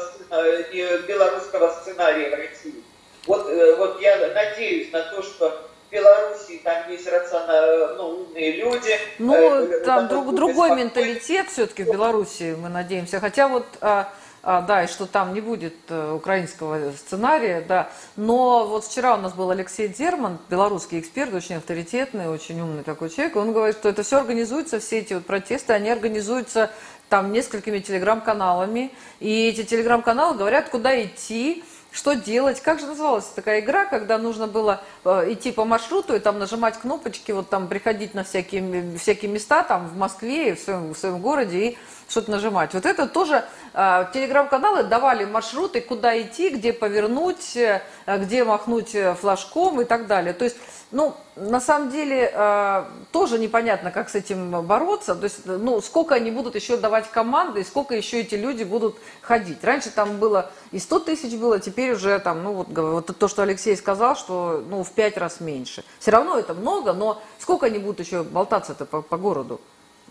ни 0.72 1.06
белорусского 1.06 1.80
сценария 1.80 2.30
в 2.30 2.34
России. 2.34 2.82
Вот, 3.26 3.48
э, 3.48 3.74
вот 3.76 4.00
я 4.00 4.16
надеюсь 4.28 4.92
на 4.92 5.02
то, 5.02 5.22
что 5.22 5.68
Белоруссии 5.94 6.60
там 6.64 6.90
есть 6.90 7.06
рационально, 7.06 7.94
ну, 7.94 8.08
умные 8.08 8.56
люди. 8.56 8.98
Ну, 9.18 9.34
э, 9.34 9.84
там 9.84 10.08
друг, 10.08 10.34
другой 10.34 10.74
менталитет 10.74 11.48
все-таки 11.48 11.84
в 11.84 11.92
Белоруссии, 11.92 12.54
мы 12.54 12.68
надеемся. 12.68 13.20
Хотя 13.20 13.46
вот, 13.46 13.64
а, 13.80 14.12
а, 14.42 14.60
да, 14.62 14.84
и 14.84 14.86
что 14.88 15.06
там 15.06 15.32
не 15.32 15.40
будет 15.40 15.74
э, 15.88 16.12
украинского 16.12 16.92
сценария, 16.92 17.64
да. 17.66 17.90
Но 18.16 18.66
вот 18.66 18.84
вчера 18.84 19.14
у 19.14 19.18
нас 19.18 19.32
был 19.32 19.50
Алексей 19.50 19.88
Дерман, 19.88 20.38
белорусский 20.50 20.98
эксперт, 20.98 21.32
очень 21.32 21.56
авторитетный, 21.56 22.28
очень 22.28 22.60
умный 22.60 22.82
такой 22.82 23.08
человек. 23.08 23.36
Он 23.36 23.52
говорит, 23.52 23.76
что 23.76 23.88
это 23.88 24.02
все 24.02 24.18
организуется, 24.18 24.80
все 24.80 24.98
эти 24.98 25.14
вот 25.14 25.24
протесты, 25.24 25.72
они 25.72 25.90
организуются 25.90 26.70
там 27.08 27.32
несколькими 27.32 27.78
телеграм-каналами. 27.78 28.92
И 29.20 29.48
эти 29.48 29.62
телеграм-каналы 29.62 30.36
говорят, 30.36 30.68
куда 30.68 31.00
идти, 31.00 31.64
что 31.94 32.14
делать. 32.14 32.60
Как 32.60 32.80
же 32.80 32.86
называлась 32.86 33.26
такая 33.26 33.60
игра, 33.60 33.84
когда 33.84 34.18
нужно 34.18 34.48
было 34.48 34.82
э, 35.04 35.32
идти 35.32 35.52
по 35.52 35.64
маршруту 35.64 36.16
и 36.16 36.18
там 36.18 36.40
нажимать 36.40 36.76
кнопочки, 36.76 37.30
вот 37.30 37.48
там 37.48 37.68
приходить 37.68 38.14
на 38.14 38.24
всякие, 38.24 38.98
всякие 38.98 39.30
места 39.30 39.62
там 39.62 39.88
в 39.88 39.96
Москве, 39.96 40.56
в 40.56 40.58
своем, 40.58 40.92
в 40.92 40.98
своем 40.98 41.20
городе 41.20 41.58
и 41.68 41.78
что-то 42.08 42.30
нажимать. 42.30 42.74
Вот 42.74 42.86
это 42.86 43.06
тоже 43.06 43.44
э, 43.72 44.06
телеграм-каналы 44.12 44.84
давали 44.84 45.24
маршруты, 45.24 45.80
куда 45.80 46.20
идти, 46.20 46.50
где 46.50 46.72
повернуть, 46.72 47.56
э, 47.56 47.82
где 48.06 48.44
махнуть 48.44 48.94
э, 48.94 49.14
флажком 49.14 49.80
и 49.80 49.84
так 49.84 50.06
далее. 50.06 50.32
То 50.32 50.44
есть 50.44 50.56
ну, 50.94 51.16
на 51.34 51.60
самом 51.60 51.90
деле, 51.90 52.30
э, 52.32 52.84
тоже 53.10 53.40
непонятно, 53.40 53.90
как 53.90 54.08
с 54.08 54.14
этим 54.14 54.62
бороться. 54.62 55.16
То 55.16 55.24
есть, 55.24 55.44
ну, 55.44 55.80
сколько 55.80 56.14
они 56.14 56.30
будут 56.30 56.54
еще 56.54 56.76
давать 56.76 57.10
команды, 57.10 57.62
и 57.62 57.64
сколько 57.64 57.96
еще 57.96 58.20
эти 58.20 58.36
люди 58.36 58.62
будут 58.62 58.94
ходить. 59.20 59.64
Раньше 59.64 59.90
там 59.90 60.18
было 60.18 60.52
и 60.70 60.78
100 60.78 61.00
тысяч 61.00 61.34
было, 61.34 61.58
теперь 61.58 61.94
уже 61.94 62.16
там, 62.20 62.44
ну, 62.44 62.52
вот, 62.52 62.68
вот 62.68 63.18
то, 63.18 63.26
что 63.26 63.42
Алексей 63.42 63.76
сказал, 63.76 64.14
что, 64.14 64.62
ну, 64.70 64.84
в 64.84 64.90
пять 64.92 65.16
раз 65.16 65.40
меньше. 65.40 65.84
Все 65.98 66.12
равно 66.12 66.38
это 66.38 66.54
много, 66.54 66.92
но 66.92 67.20
сколько 67.40 67.66
они 67.66 67.80
будут 67.80 67.98
еще 67.98 68.22
болтаться-то 68.22 68.84
по, 68.84 69.02
по 69.02 69.16
городу? 69.16 69.60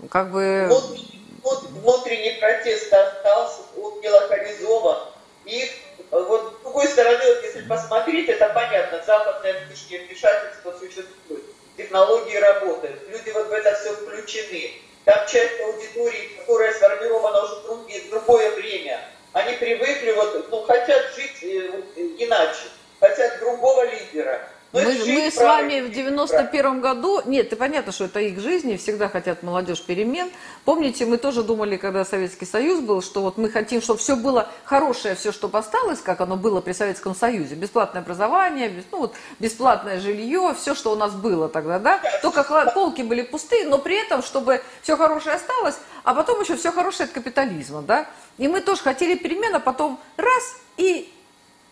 Как 0.10 0.32
бы... 0.34 0.67
Вот, 0.69 0.97
внутренний 1.43 2.39
протест 2.39 2.91
остался, 2.91 3.62
он 3.77 3.99
не 4.01 4.10
локализован. 4.10 4.97
Их 5.45 5.69
вот 6.10 6.58
с 6.60 6.63
другой 6.63 6.88
стороны, 6.88 7.25
вот 7.25 7.43
если 7.43 7.67
посмотреть, 7.67 8.29
это 8.29 8.49
понятно, 8.49 9.03
западное 9.06 9.65
внешнее 9.65 10.06
вмешательство 10.06 10.71
существует, 10.79 11.43
технологии 11.75 12.38
работают, 12.38 13.08
люди 13.10 13.29
вот 13.32 13.47
в 13.47 13.51
это 13.51 13.75
все 13.75 13.93
включены. 13.93 14.71
Там 15.06 15.27
часть 15.27 15.60
аудитории, 15.60 16.38
которая 16.38 16.73
сформирована 16.73 17.43
уже 17.43 17.62
другие, 17.63 18.01
другое 18.10 18.51
время, 18.51 19.01
они 19.34 19.58
привыкли, 19.58 20.12
вот, 20.13 20.49
ну, 20.49 20.63
хотят 20.63 21.13
жить 21.15 21.43
э, 21.43 21.82
иначе, 22.19 22.69
хотят 22.99 23.39
другого 23.39 23.84
лидера. 23.86 24.47
Мы, 24.73 24.81
мы 24.81 25.29
с 25.29 25.38
вами 25.38 25.81
в 25.81 25.91
91 25.91 26.81
году, 26.81 27.21
нет, 27.25 27.53
и 27.53 27.55
понятно, 27.55 27.91
что 27.91 28.05
это 28.05 28.19
их 28.19 28.39
жизни, 28.39 28.75
всегда 28.75 29.07
хотят 29.07 29.43
молодежь 29.43 29.83
перемен. 29.83 30.31
Помните, 30.65 31.05
мы 31.05 31.17
тоже 31.17 31.43
думали, 31.43 31.77
когда 31.77 32.03
Советский 32.03 32.47
Союз 32.47 32.79
был, 32.79 33.03
что 33.03 33.21
вот 33.21 33.38
мы 33.38 33.51
хотим, 33.51 33.83
чтобы 33.83 33.99
все 33.99 34.15
было 34.15 34.49
хорошее, 34.63 35.13
все, 35.13 35.31
что 35.31 35.47
осталось, 35.55 35.99
как 35.99 36.21
оно 36.21 36.38
было 36.38 36.59
при 36.59 36.71
Советском 36.73 37.13
Союзе. 37.13 37.53
Бесплатное 37.53 38.01
образование, 38.01 38.83
ну 38.91 38.97
вот, 38.97 39.13
бесплатное 39.38 39.99
жилье, 39.99 40.55
все, 40.59 40.73
что 40.73 40.91
у 40.91 40.95
нас 40.95 41.13
было 41.13 41.49
тогда, 41.49 41.77
да. 41.77 42.01
Только 42.23 42.43
полки 42.73 43.03
были 43.03 43.21
пустые, 43.21 43.67
но 43.67 43.77
при 43.77 44.01
этом, 44.03 44.23
чтобы 44.23 44.63
все 44.81 44.97
хорошее 44.97 45.36
осталось, 45.36 45.77
а 46.03 46.15
потом 46.15 46.41
еще 46.41 46.55
все 46.55 46.71
хорошее 46.71 47.05
от 47.05 47.13
капитализма, 47.13 47.83
да. 47.83 48.07
И 48.39 48.47
мы 48.47 48.59
тоже 48.59 48.81
хотели 48.81 49.13
перемен, 49.13 49.53
а 49.53 49.59
потом 49.59 49.99
раз, 50.17 50.55
и, 50.77 51.13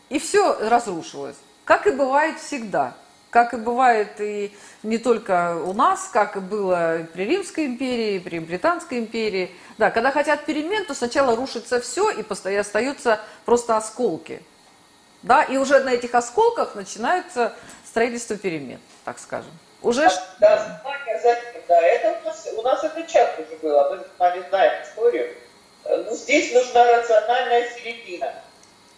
и 0.09 0.19
все 0.19 0.55
разрушилось. 0.69 1.37
Как 1.71 1.87
и 1.87 1.91
бывает 1.91 2.37
всегда. 2.37 2.95
Как 3.29 3.53
и 3.53 3.55
бывает 3.55 4.19
и 4.19 4.53
не 4.83 4.97
только 4.97 5.55
у 5.55 5.71
нас, 5.71 6.09
как 6.11 6.35
и 6.35 6.41
было 6.41 7.07
при 7.13 7.23
Римской 7.23 7.65
империи, 7.65 8.19
при 8.19 8.39
Британской 8.39 8.99
империи. 8.99 9.55
Да, 9.77 9.89
когда 9.89 10.11
хотят 10.11 10.43
перемен, 10.43 10.83
то 10.85 10.93
сначала 10.93 11.33
рушится 11.33 11.79
все 11.79 12.09
и 12.09 12.55
остаются 12.57 13.21
просто 13.45 13.77
осколки. 13.77 14.43
Да, 15.23 15.43
и 15.43 15.55
уже 15.55 15.79
на 15.79 15.91
этих 15.91 16.13
осколках 16.13 16.75
начинается 16.75 17.53
строительство 17.85 18.35
перемен, 18.35 18.81
так 19.05 19.17
скажем. 19.17 19.57
Уже... 19.81 20.09
Да, 20.41 20.81
да, 20.83 21.39
да, 21.69 21.81
это 21.81 22.19
у 22.21 22.27
нас, 22.27 22.47
у 22.53 22.61
нас 22.63 22.83
это 22.83 23.01
часто 23.03 23.43
уже 23.43 23.55
было, 23.61 23.95
мы 23.95 24.03
с 24.03 24.19
вами 24.19 24.43
знаем 24.49 24.83
историю. 24.83 25.37
Ну, 25.85 26.13
здесь 26.17 26.53
нужна 26.53 26.97
рациональная 26.97 27.69
середина. 27.69 28.33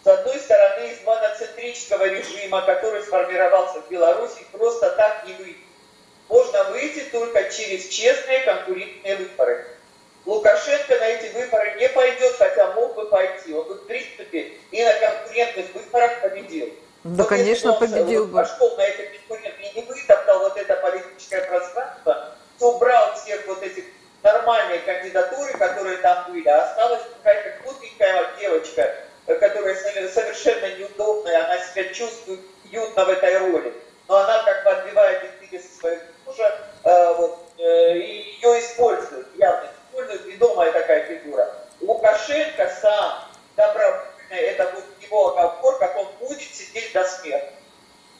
С 0.04 0.06
одной 0.06 0.38
стороны, 0.38 0.90
из 0.90 1.02
моноцентрического 1.02 2.04
режима, 2.04 2.60
который 2.60 3.02
сформировался 3.02 3.80
в 3.80 3.88
Беларуси, 3.88 4.44
просто 4.52 4.90
так 4.90 5.26
не 5.26 5.32
выйти. 5.32 5.56
Можно 6.28 6.64
выйти 6.64 7.04
только 7.10 7.44
через 7.50 7.88
честные 7.88 8.40
конкурентные 8.40 9.16
выборы. 9.16 9.66
Лукашенко 10.26 10.98
на 10.98 11.06
эти 11.06 11.32
выборы 11.34 11.76
не 11.80 11.88
пойдет, 11.88 12.34
хотя 12.36 12.72
мог 12.72 12.94
бы 12.94 13.06
пойти. 13.06 13.54
Он 13.54 13.66
бы, 13.66 13.74
в 13.76 13.86
принципе, 13.86 14.52
и 14.70 14.84
на 14.84 14.92
конкурентных 14.92 15.74
выборах 15.74 16.20
победил. 16.20 16.68
Да, 17.04 17.22
Но 17.22 17.28
конечно, 17.28 17.72
он, 17.72 17.78
победил 17.78 18.26
бы. 18.26 18.42
пошел 18.42 18.76
на 18.76 18.82
это 18.82 19.04
конкурентные 19.04 19.70
и 19.70 19.80
не 19.80 19.86
вытоптал 19.86 20.38
вот 20.40 20.56
это 20.58 20.74
политическое 20.76 21.40
пространство, 21.42 22.34
то 22.58 22.72
убрал 22.74 23.14
всех 23.14 23.46
вот 23.46 23.62
этих 23.62 23.84
нормальные 24.22 24.80
кандидатуры, 24.80 25.52
которые 25.54 25.96
там 25.98 26.30
были, 26.30 26.48
а 26.48 26.62
осталась 26.64 27.02
какая-то 27.22 27.62
глупенькая 27.62 28.30
девочка, 28.38 28.94
которая 29.26 29.74
совершенно 29.74 30.76
неудобная, 30.76 31.44
она 31.44 31.58
себя 31.58 31.84
чувствует 31.92 32.40
уютно 32.64 33.04
в 33.04 33.08
этой 33.08 33.38
роли. 33.38 33.72
Но 34.08 34.16
она 34.16 34.42
как 34.42 34.64
бы 34.64 34.70
отбивает 34.70 35.24
интересы 35.24 35.68
своего 35.78 36.02
мужа, 36.26 36.58
э, 36.84 37.14
вот, 37.14 37.38
э, 37.58 37.96
и 37.96 38.36
ее 38.36 38.60
используют, 38.60 39.28
явно 39.36 39.70
используют, 39.88 40.26
ведомая 40.26 40.72
такая 40.72 41.06
фигура. 41.06 41.54
Лукашенко 41.80 42.70
сам 42.80 43.24
добровольно, 43.56 44.04
это 44.30 44.64
будет 44.72 44.84
его 45.00 45.38
оговорка, 45.38 45.92
он 45.96 46.08
будет 46.20 46.54
сидеть 46.54 46.92
до 46.92 47.04
смерти. 47.04 47.52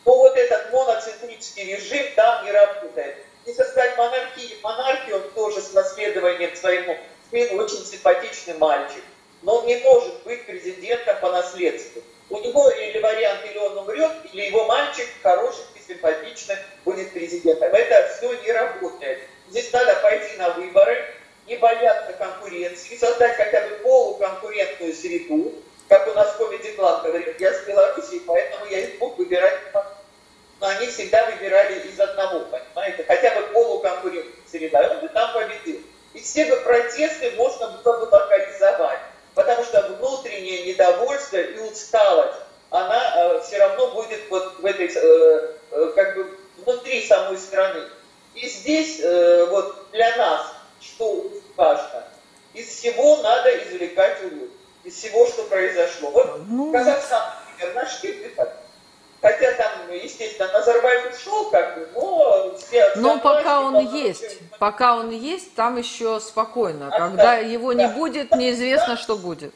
Но 0.05 0.17
вот 0.17 0.37
этот 0.37 0.71
моноцентрический 0.73 1.75
режим 1.75 2.07
там 2.15 2.45
не 2.45 2.53
работает. 2.53 3.17
И 3.47 3.53
создать 3.53 3.97
монархию, 3.99 4.59
монархию 4.63 5.17
он 5.17 5.31
тоже 5.33 5.61
с 5.61 5.73
наследованием 5.73 6.55
своему 6.57 6.97
очень 7.33 7.85
симпатичный 7.85 8.55
мальчик. 8.55 9.03
Но 9.45 9.59
он 9.59 9.67
не 9.67 9.77
может 9.77 10.23
быть 10.25 10.45
президентом 10.47 11.17
по 11.21 11.31
наследству. 11.31 12.03
У 12.31 12.39
него 12.39 12.71
или 12.71 12.99
вариант, 12.99 13.41
или 13.49 13.59
он 13.59 13.79
умрет, 13.79 14.11
или 14.33 14.43
его 14.47 14.65
мальчик 14.65 15.07
хороший 15.23 15.63
и 15.77 15.87
симпатичный 15.87 16.57
будет 16.85 17.13
президентом. 17.13 17.73
Это 17.73 18.15
все 18.17 18.33
не 18.43 18.53
работает. 18.53 19.21
Здесь 19.51 19.71
надо 19.73 19.95
пойти 19.97 20.37
на 20.39 20.51
выборы, 20.51 21.15
не 21.47 21.57
бояться 21.57 22.15
конкуренции, 22.15 22.97
создать 22.97 23.37
хотя 23.37 23.69
бы 23.69 23.77
полуконкурентную 23.77 24.95
среду, 24.95 25.53
как 25.89 26.09
у 26.09 26.15
нас 26.15 26.35
Comedy 26.39 26.75
Club 26.77 27.03
говорит, 27.03 27.39
я 27.39 27.53
с 27.53 27.67
Белоруссии, 27.67 28.23
поэтому 28.27 28.65
я 28.67 28.81
их 28.81 28.99
мог 28.99 29.19
выбирать 29.19 29.61
но 30.61 30.69
они 30.69 30.87
всегда 30.87 31.27
выбирали 31.27 31.81
из 31.81 32.01
одного, 32.01 32.47
понимаете, 32.47 33.05
хотя 33.07 33.35
бы 33.35 33.49
полуконкурентная 33.49 34.33
среда, 34.51 34.83
и 34.83 34.95
он 34.95 35.01
бы 35.01 35.09
там 35.09 35.35
победил. 35.35 35.81
И 36.15 36.21
все 36.21 36.47
бы 36.47 36.57
протесты 36.63 37.33
можно 37.33 37.69
было 37.85 38.07
бы 38.07 38.09
локализовать, 38.11 39.01
потому 39.35 39.65
что 39.65 39.83
внутреннее 39.89 40.67
недовольство 40.67 41.37
и 41.37 41.59
усталость, 41.59 42.39
она 42.71 43.15
э, 43.17 43.41
все 43.43 43.59
равно 43.59 43.93
будет 43.93 44.21
вот 44.31 44.59
в 44.59 44.65
этой, 44.65 44.89
э, 44.89 45.55
э, 45.71 45.93
как 45.95 46.17
бы 46.17 46.39
внутри 46.59 47.07
самой 47.07 47.39
страны. 47.39 47.85
И 48.35 48.49
здесь 48.49 49.01
э, 49.01 49.47
вот 49.47 49.91
для 49.93 50.17
нас, 50.17 50.47
что 50.81 51.31
важно, 51.57 52.05
из 52.53 52.69
всего 52.69 53.19
надо 53.19 53.57
извлекать 53.65 54.23
урок, 54.25 54.49
из 54.83 54.95
всего, 54.95 55.27
что 55.27 55.45
произошло. 55.45 56.11
Вот 56.11 56.41
ну... 56.49 56.73
Казахстан, 56.73 57.23
например, 57.53 57.75
наш 57.75 58.03
выход. 58.03 58.51
Хотя 59.25 59.53
там, 59.53 59.91
естественно, 59.91 60.53
Назарбаев 60.53 61.17
ушел, 61.17 61.49
как 61.49 61.79
бы, 61.79 61.89
но 61.95 62.55
все... 62.59 62.93
Но 62.97 63.19
пока 63.19 63.63
он 63.63 63.79
есть, 63.79 64.39
пока 64.59 64.97
он 64.97 65.09
есть, 65.09 65.55
там 65.55 65.79
еще 65.79 66.21
спокойно. 66.21 66.91
А, 66.93 66.99
Когда 66.99 67.23
да, 67.23 67.35
его 67.37 67.73
да, 67.73 67.85
не 67.85 67.95
будет, 67.95 68.29
да, 68.29 68.37
неизвестно, 68.37 68.97
да. 68.97 69.01
что 69.01 69.17
будет. 69.17 69.55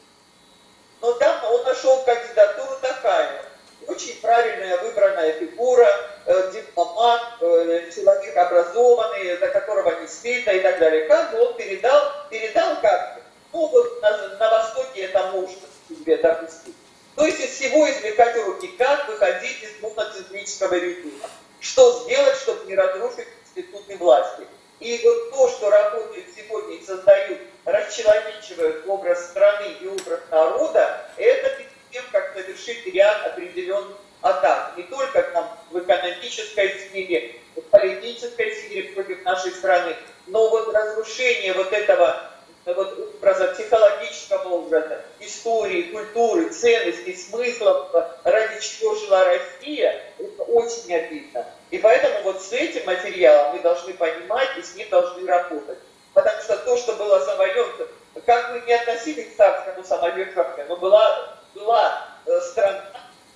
Но 1.02 1.12
там 1.12 1.44
он 1.52 1.64
нашел 1.64 2.02
кандидатуру 2.02 2.78
такая. 2.80 3.44
Очень 3.86 4.18
правильная 4.22 4.78
выбранная 4.78 5.32
фигура, 5.34 5.86
э, 6.24 6.50
дипломат, 6.50 7.20
э, 7.42 7.90
человек 7.94 8.34
образованный, 8.38 9.36
за 9.36 9.48
которого 9.48 10.00
не 10.00 10.08
стыдно 10.08 10.50
и 10.52 10.60
так 10.60 10.78
далее. 10.78 11.04
Как 11.04 11.30
бы 11.32 11.42
он 11.42 11.54
передал, 11.58 12.10
передал 12.30 12.80
как 12.80 13.20
ну 13.52 13.66
вот 13.66 14.00
на, 14.00 14.28
на 14.38 14.50
Востоке 14.50 15.02
это 15.02 15.30
можно 15.30 15.60
себе 15.90 16.16
допустить. 16.16 16.74
То 17.18 17.26
есть 17.26 17.40
из 17.40 17.50
всего 17.50 17.90
извлекать 17.90 18.36
уроки, 18.36 18.68
как 18.78 19.08
выходить 19.08 19.60
из 19.60 19.82
моноцентрического 19.82 20.74
режима, 20.74 21.28
что 21.58 22.04
сделать, 22.04 22.36
чтобы 22.36 22.64
не 22.66 22.76
разрушить 22.76 23.26
институты 23.44 23.96
власти. 23.96 24.44
И 24.78 25.00
вот 25.02 25.30
то, 25.32 25.48
что 25.48 25.68
работают 25.68 26.26
сегодня 26.36 26.76
и 26.76 26.84
создают, 26.84 27.40
расчеловечивают 27.64 28.84
образ 28.86 29.30
страны 29.30 29.74
и 29.80 29.88
образ 29.88 30.20
народа, 30.30 31.10
это 31.16 31.60
тем, 31.90 32.04
как 32.12 32.34
совершить 32.34 32.86
ряд 32.86 33.26
определенных 33.26 33.96
атак. 34.20 34.74
Не 34.76 34.84
только 34.84 35.20
там 35.20 35.58
в 35.72 35.78
экономической 35.80 36.68
сфере, 36.68 37.34
в 37.56 37.62
политической 37.62 38.54
сфере 38.54 38.92
против 38.92 39.24
нашей 39.24 39.50
страны, 39.50 39.96
но 40.28 40.48
вот 40.50 40.72
разрушение 40.72 41.52
вот 41.54 41.72
этого 41.72 42.30
вот 42.74 42.98
образа, 43.14 43.48
психологического 43.48 44.48
образа, 44.48 45.02
истории, 45.20 45.82
культуры, 45.82 46.50
ценностей, 46.50 47.16
смыслов, 47.16 47.94
ради 48.24 48.60
чего 48.60 48.94
жила 48.96 49.24
Россия, 49.24 50.02
это 50.18 50.42
очень 50.44 50.94
обидно. 50.94 51.46
И 51.70 51.78
поэтому 51.78 52.22
вот 52.22 52.42
с 52.42 52.52
этим 52.52 52.86
материалом 52.86 53.56
мы 53.56 53.62
должны 53.62 53.94
понимать 53.94 54.48
и 54.58 54.62
с 54.62 54.74
ним 54.74 54.88
должны 54.88 55.26
работать. 55.26 55.78
Потому 56.14 56.40
что 56.42 56.56
то, 56.56 56.76
что 56.76 56.94
было 56.94 57.20
завоевано, 57.20 57.86
как 58.26 58.50
мы 58.52 58.60
не 58.66 58.72
относились 58.72 59.32
к 59.32 59.36
царскому 59.36 59.84
самодержавию, 59.84 60.66
но 60.68 60.76
была, 60.76 61.38
была 61.54 62.08
э, 62.26 62.40
страна, 62.40 62.84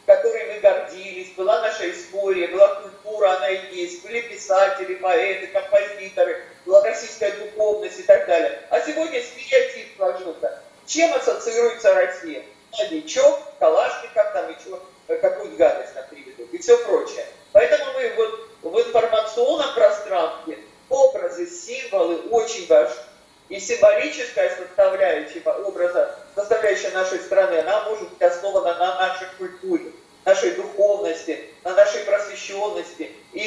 которой 0.07 0.55
мы 0.55 0.61
гордились, 0.61 1.33
была 1.35 1.61
наша 1.61 1.91
история, 1.91 2.49
была 2.49 2.75
культура, 2.77 3.37
она 3.37 3.49
и 3.49 3.75
есть, 3.75 4.03
были 4.03 4.21
писатели, 4.23 4.95
поэты, 4.95 5.47
композиторы, 5.49 6.43
была 6.65 6.83
российская 6.83 7.33
духовность 7.33 8.01
и 8.01 8.03
так 8.03 8.27
далее. 8.27 8.61
А 8.71 8.81
сегодня 8.81 9.23
стереотип 9.23 9.97
сложился. 9.97 10.61
Чем 10.87 11.13
ассоциируется 11.15 11.95
Россия? 11.95 12.45
Новичок, 12.79 13.39
Калашников, 13.59 14.33
там 14.33 14.49
еще 14.49 14.79
какую-то 15.07 15.57
гадость 15.57 15.95
нам 15.95 16.05
приведут 16.09 16.53
и 16.53 16.59
все 16.59 16.77
прочее. 16.85 17.27
Поэтому 17.53 17.85
мы 17.93 18.13
вот 18.17 18.49
в 18.63 18.81
информационном 18.81 19.75
пространстве 19.75 20.59
образы, 20.89 21.47
символы 21.47 22.17
очень 22.31 22.67
важны. 22.67 22.97
И 23.49 23.61
символическая 23.61 24.57
составляющая 24.57 25.43
образа, 25.67 26.17
составляющая 26.35 26.91
нашей 26.91 27.19
страны, 27.19 27.59
она 27.59 27.85
может 27.85 28.09
быть 28.09 28.23
основана 28.23 28.75
на 28.79 28.95
нашей 28.97 29.27
культуре 29.37 29.93
нашей 30.25 30.53
духовности, 30.53 31.49
на 31.65 31.75
нашей 31.75 32.03
просвещенности. 32.05 33.11
И 33.33 33.41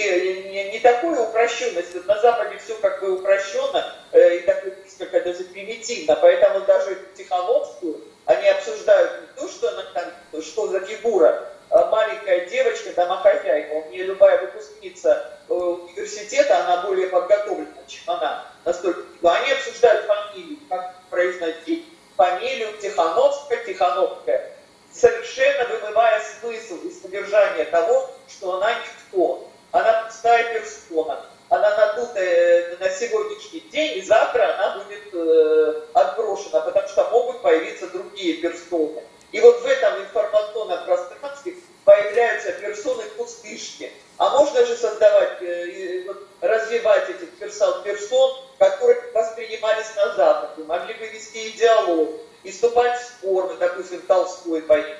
не, 0.51 0.71
не 0.71 0.79
такой 0.79 1.13
упрощенности. 1.21 1.97
На 2.05 2.19
Западе 2.19 2.57
все 2.63 2.75
как 2.75 3.01
бы 3.01 3.19
упрощенно 3.19 3.93
э, 4.11 4.37
и 4.37 4.39
так 4.41 4.63
несколько 4.83 5.21
даже 5.21 5.43
примитивно. 5.45 6.17
Поэтому 6.21 6.61
даже 6.65 6.97
Тихановскую 7.15 8.01
они 8.25 8.47
обсуждают 8.47 9.21
не 9.21 9.41
то, 9.41 9.47
что, 9.47 9.69
она, 9.69 9.83
там, 9.93 10.41
что 10.41 10.67
за 10.67 10.79
фигура, 10.81 11.47
а 11.69 11.89
маленькая 11.89 12.47
девочка, 12.47 12.91
домохозяйка. 12.93 13.73
У 13.73 13.91
нее 13.91 14.05
любая 14.05 14.41
выпускница 14.41 15.31
э, 15.47 15.53
университета, 15.53 16.65
она 16.65 16.87
более 16.87 17.07
подготовлена, 17.07 17.71
чем 17.87 18.15
она. 18.15 18.45
Настолько. 18.63 19.01
Они 19.23 19.51
обсуждают 19.51 20.05
фамилию, 20.05 20.57
как 20.69 20.95
произносить 21.09 21.85
фамилию 22.17 22.69
Тихановская, 22.81 23.63
Тихановская 23.63 24.54
совершенно 24.95 25.65
вымывая 25.65 26.21
смысл 26.39 26.75
и 26.85 26.91
содержание 26.91 27.65
того, 27.65 28.09
что 28.27 28.55
она 28.55 28.73
никто. 28.79 29.47
Она 29.71 30.03
пустая 30.03 30.53
персона. 30.53 31.25
Она 31.49 31.69
надутая 31.77 32.25
э, 32.25 32.77
на 32.79 32.89
сегодняшний 32.89 33.59
день, 33.71 33.99
и 33.99 34.01
завтра 34.01 34.55
она 34.55 34.83
будет 34.83 35.13
э, 35.13 35.81
отброшена, 35.93 36.61
потому 36.61 36.87
что 36.87 37.09
могут 37.11 37.41
появиться 37.41 37.87
другие 37.87 38.35
персоны. 38.35 39.03
И 39.31 39.39
вот 39.39 39.61
в 39.61 39.65
этом 39.65 40.01
информационном 40.01 40.85
пространстве 40.85 41.55
появляются 41.83 42.51
персоны-пустышки. 42.53 43.91
А 44.17 44.29
можно 44.29 44.65
же 44.65 44.75
создавать, 44.75 45.41
э, 45.41 46.07
развивать 46.41 47.09
этих 47.09 47.37
персон, 47.37 47.83
персон, 47.83 48.31
которые 48.57 48.99
воспринимались 49.13 49.93
на 49.95 50.15
Западе, 50.15 50.63
могли 50.63 50.93
бы 50.95 51.05
вести 51.07 51.51
диалог, 51.51 52.09
и 52.45 52.51
вступать 52.51 52.99
в 52.99 53.03
спор, 53.03 53.57
допустим, 53.59 54.01
Толстой 54.01 54.61
поехал, 54.61 54.93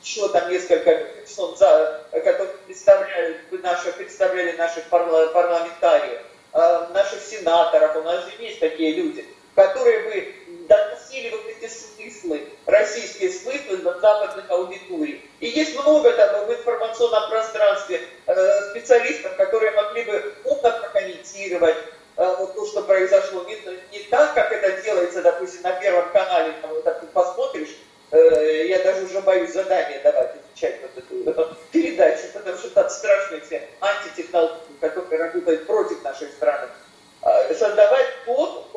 еще 0.00 0.28
там 0.28 0.48
несколько 0.48 0.94
персон, 0.94 1.56
которые 1.56 2.54
представляют, 2.66 3.38
наши, 3.62 3.92
представляли 3.92 4.52
наших 4.52 4.84
парламентариев, 4.84 6.20
э, 6.52 6.86
наших 6.92 7.20
сенаторов, 7.20 7.96
у 7.96 8.02
нас 8.02 8.24
же 8.26 8.30
есть 8.38 8.60
такие 8.60 8.92
люди, 8.92 9.26
которые 9.56 10.00
бы 10.02 10.34
доносили 10.68 11.30
вот 11.30 11.40
эти 11.46 11.68
смыслы, 11.68 12.48
российские 12.66 13.32
смыслы 13.32 13.78
до 13.78 13.98
западных 13.98 14.48
аудиторий. 14.50 15.28
И 15.40 15.48
есть 15.48 15.74
много 15.74 16.12
там 16.12 16.46
в 16.46 16.52
информационном 16.52 17.28
пространстве 17.28 18.02
э, 18.26 18.70
специалистов, 18.70 19.34
которые 19.36 19.72
могли 19.72 20.04
бы 20.04 20.34
умно 20.44 20.70
прокомментировать, 20.80 21.76
Э, 22.16 22.36
вот 22.38 22.54
то, 22.54 22.66
что 22.66 22.82
произошло, 22.82 23.44
не, 23.44 23.56
не 23.92 24.04
так, 24.04 24.34
как 24.34 24.52
это 24.52 24.82
делается, 24.82 25.22
допустим, 25.22 25.62
на 25.62 25.72
Первом 25.72 26.10
канале, 26.12 26.54
там, 26.62 26.70
вот 26.70 26.84
так 26.84 27.00
ты 27.00 27.06
посмотришь, 27.06 27.76
э, 28.12 28.66
я 28.68 28.78
даже 28.84 29.04
уже 29.04 29.20
боюсь 29.20 29.52
задание 29.52 29.98
давать, 29.98 30.36
отвечать 30.36 30.80
вот 30.82 30.96
эту, 30.96 31.28
эту 31.28 31.56
передачу, 31.72 32.28
потому 32.32 32.56
что 32.56 32.70
там 32.70 32.88
страшные 32.88 33.40
все 33.40 33.68
антитехнологии, 33.80 34.78
которые 34.80 35.24
работают 35.24 35.66
против 35.66 36.04
нашей 36.04 36.28
страны. 36.28 36.68
Э, 37.22 37.52
создавать 37.52 38.06
код, 38.24 38.68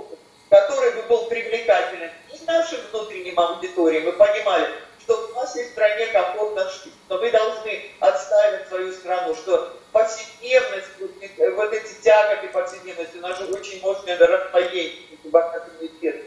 который 0.49 0.91
бы 0.93 1.03
был 1.03 1.25
привлекателен 1.27 2.09
и 2.33 2.45
нашим 2.45 2.79
внутренним 2.91 3.39
аудиториям, 3.39 4.05
мы 4.05 4.13
понимали, 4.13 4.67
что 5.07 5.27
в 5.27 5.35
нашей 5.35 5.63
стране 5.67 6.07
комфортно 6.07 6.69
жить, 6.69 6.93
но 7.07 7.17
мы 7.17 7.31
должны 7.31 7.81
отстаивать 8.01 8.67
свою 8.67 8.91
страну, 8.91 9.33
что 9.35 9.73
повседневность, 9.93 10.87
вот, 10.99 11.11
вот 11.55 11.73
эти 11.73 11.93
тяготы 12.01 12.49
повседневности, 12.49 13.17
у 13.17 13.21
нас 13.21 13.39
же 13.39 13.45
очень 13.45 13.81
мощное 13.81 14.17
расслоение 14.17 14.93
бедных. 16.01 16.25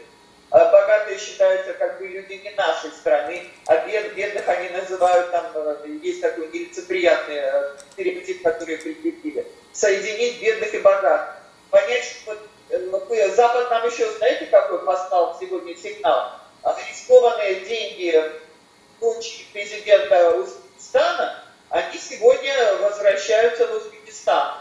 А 0.49 0.69
богатые 0.69 1.17
считаются 1.17 1.73
как 1.73 1.99
бы 1.99 2.07
люди 2.07 2.33
не 2.33 2.49
нашей 2.55 2.91
страны, 2.91 3.47
а 3.67 3.87
бед, 3.87 4.15
бедных 4.15 4.49
они 4.49 4.69
называют, 4.69 5.31
там 5.31 5.45
э, 5.53 5.87
есть 6.01 6.19
такой 6.19 6.47
нелицеприятный 6.47 7.35
э, 7.37 7.77
стереотип, 7.93 8.43
который 8.43 8.77
прикрепили. 8.77 9.47
Соединить 9.71 10.41
бедных 10.41 10.73
и 10.73 10.79
богатых. 10.79 11.35
Понять, 11.69 12.03
что 12.03 12.35
э, 12.69 13.29
Запад 13.29 13.69
нам 13.69 13.87
еще, 13.87 14.11
знаете, 14.17 14.47
какой 14.47 14.79
послал 14.79 15.37
сегодня 15.39 15.73
сигнал? 15.77 16.31
Арестованные 16.63 17.61
деньги 17.61 18.21
дочери 19.01 19.45
президента 19.51 20.31
Узбекистана, 20.37 21.43
они 21.69 21.97
сегодня 21.97 22.53
возвращаются 22.77 23.67
в 23.67 23.75
Узбекистан. 23.75 24.53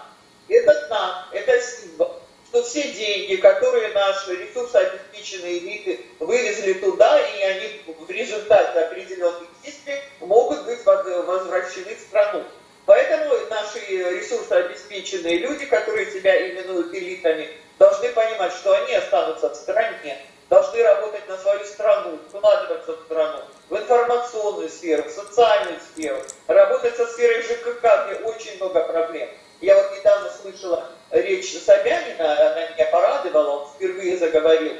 Это 0.48 0.86
знак, 0.86 1.28
это 1.32 1.60
символ, 1.60 2.20
что 2.48 2.64
все 2.64 2.82
деньги, 2.92 3.36
которые 3.36 3.92
наши 3.92 4.34
ресурсообеспеченные 4.34 5.58
элиты 5.58 6.00
вывезли 6.18 6.72
туда, 6.74 7.20
и 7.20 7.42
они 7.42 7.82
в 7.86 8.10
результате 8.10 8.80
определенных 8.80 9.48
действий 9.62 10.00
могут 10.20 10.64
быть 10.64 10.84
возвращены 10.84 11.94
в 11.94 12.00
страну. 12.00 12.44
Поэтому 12.86 13.34
наши 13.50 13.78
ресурсообеспеченные 13.88 15.38
люди, 15.38 15.66
которые 15.66 16.10
себя 16.10 16.48
именуют 16.48 16.92
элитами, 16.92 17.48
должны 17.78 18.08
понимать, 18.08 18.52
что 18.52 18.72
они 18.72 18.94
останутся 18.94 19.50
в 19.50 19.54
стране, 19.54 20.18
должны 20.50 20.82
работать 20.82 21.28
на 21.28 21.38
свою 21.38 21.64
страну, 21.64 22.18
вкладываться 22.28 22.92
в 22.96 23.04
страну, 23.04 23.38
в 23.68 23.76
информационную 23.76 24.68
сферу, 24.68 25.04
в 25.04 25.10
социальную 25.10 25.78
сферу, 25.80 26.18
работать 26.48 26.96
со 26.96 27.06
сферой 27.06 27.42
ЖКХ, 27.42 27.84
где 28.06 28.24
очень 28.24 28.56
много 28.56 28.82
проблем. 28.82 29.28
Я 29.60 29.76
вот 29.76 29.96
недавно 29.96 30.28
слышала 30.30 30.88
речь 31.12 31.56
Собянина, 31.56 32.32
она 32.32 32.68
меня 32.68 32.86
порадовала, 32.86 33.50
он 33.60 33.68
впервые 33.68 34.18
заговорил 34.18 34.72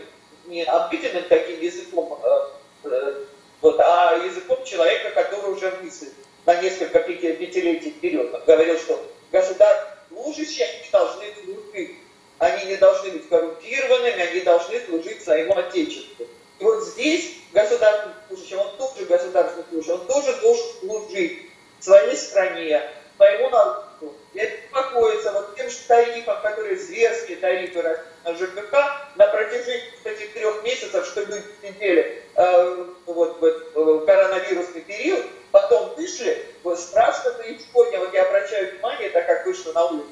не 0.47 0.65
обыденным 0.65 1.25
таким 1.29 1.61
языком, 1.61 2.21
э, 2.25 2.41
э, 2.85 3.25
вот, 3.61 3.79
а 3.79 4.17
языком 4.25 4.65
человека, 4.65 5.11
который 5.11 5.53
уже 5.53 5.71
мыслит 5.83 6.15
на 6.47 6.57
несколько 6.57 6.99
пятилетий 6.99 7.91
вперед. 7.91 8.35
Он 8.35 8.43
говорил, 8.45 8.77
что 8.77 9.01
государство 9.31 9.99
служащие, 10.09 10.67
они 10.67 10.91
должны 10.91 11.25
служить 11.45 11.97
они 12.41 12.65
не 12.65 12.77
должны 12.77 13.11
быть 13.11 13.29
коррумпированными, 13.29 14.19
они 14.19 14.41
должны 14.41 14.81
служить 14.81 15.23
своему 15.23 15.57
Отечеству. 15.57 16.27
И 16.59 16.65
вот 16.65 16.83
здесь 16.85 17.35
государственный 17.53 18.15
служащий, 18.29 18.57
он 18.57 18.77
тоже 18.79 19.05
государственный 19.05 19.65
служащий, 19.71 19.93
он 19.93 20.07
тоже 20.07 20.37
должен 20.41 20.67
служить 20.81 21.51
своей 21.81 22.17
стране, 22.17 22.83
своему 23.17 23.51
народу. 23.51 24.15
И 24.33 24.39
беспокоиться 24.39 25.33
вот 25.33 25.55
тем 25.55 25.69
же 25.69 25.77
тарифам, 25.87 26.41
которые 26.41 26.79
зверские 26.79 27.37
тарифы 27.37 27.83
на 28.25 28.35
ЖКХ 28.35 28.73
на 29.17 29.27
протяжении 29.27 29.93
этих 30.05 30.33
трех 30.33 30.65
месяцев, 30.65 31.05
что 31.05 31.21
люди 31.25 31.45
сидели 31.63 32.23
э, 32.37 32.87
вот, 33.05 33.39
вот, 33.41 33.75
в 33.75 34.07
коронавирусный 34.07 34.81
период, 34.81 35.27
потом 35.51 35.95
вышли, 35.97 36.47
вот 36.63 36.81
страшно 36.81 37.33
преисподня, 37.33 37.99
вот 37.99 38.15
я 38.15 38.23
обращаю 38.23 38.73
внимание, 38.73 39.11
так 39.11 39.27
как 39.27 39.45
вышла 39.45 39.73
на 39.75 39.85
улицу, 39.87 40.09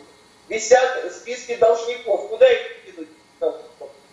висят 0.48 1.12
списки 1.12 1.54
должников. 1.56 2.28
Куда 2.28 2.50
их 2.50 2.84
кинуть? 2.84 3.08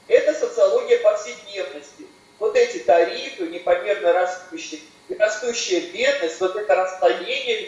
Это 0.08 0.34
социология 0.34 1.00
повседневности. 1.00 2.08
Вот 2.38 2.56
эти 2.56 2.80
тарифы, 2.80 3.48
непомерно 3.48 4.14
растущие, 4.14 4.82
растущая 5.18 5.80
бедность, 5.92 6.40
вот 6.42 6.56
это 6.56 6.76
расстояние 6.76 7.65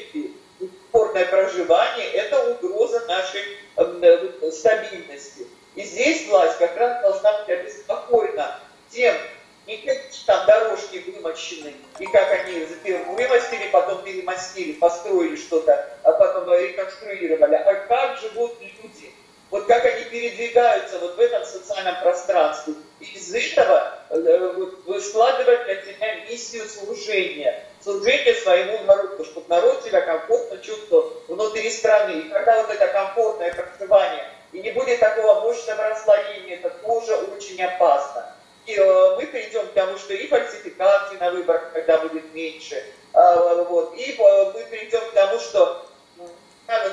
чувствовал 30.68 31.14
внутри 31.28 31.70
страны. 31.72 32.20
И 32.20 32.30
когда 32.30 32.62
вот 32.62 32.70
это 32.70 32.88
комфортное 32.90 33.54
проживание, 33.54 34.26
и 34.52 34.60
не 34.60 34.72
будет 34.72 35.00
такого 35.00 35.42
мощного 35.42 35.90
расслоения, 35.90 36.56
это 36.56 36.70
тоже 36.70 37.16
очень 37.16 37.62
опасно. 37.64 38.34
И 38.68 38.76
э, 38.76 39.16
мы 39.16 39.26
перейдем 39.26 39.66
к 39.66 39.72
тому, 39.72 39.98
что 39.98 40.14
и 40.14 40.28
фальсификации 40.28 41.16
на 41.16 41.32
выборах, 41.32 41.72
когда 41.72 42.00
будет 42.00 42.34
меньше, 42.34 42.76
э, 43.14 43.64
вот, 43.70 43.96
и 43.96 44.12
э, 44.12 44.52
мы 44.54 44.62
перейдем 44.70 45.00
к 45.00 45.14
тому, 45.14 45.40
что 45.40 45.86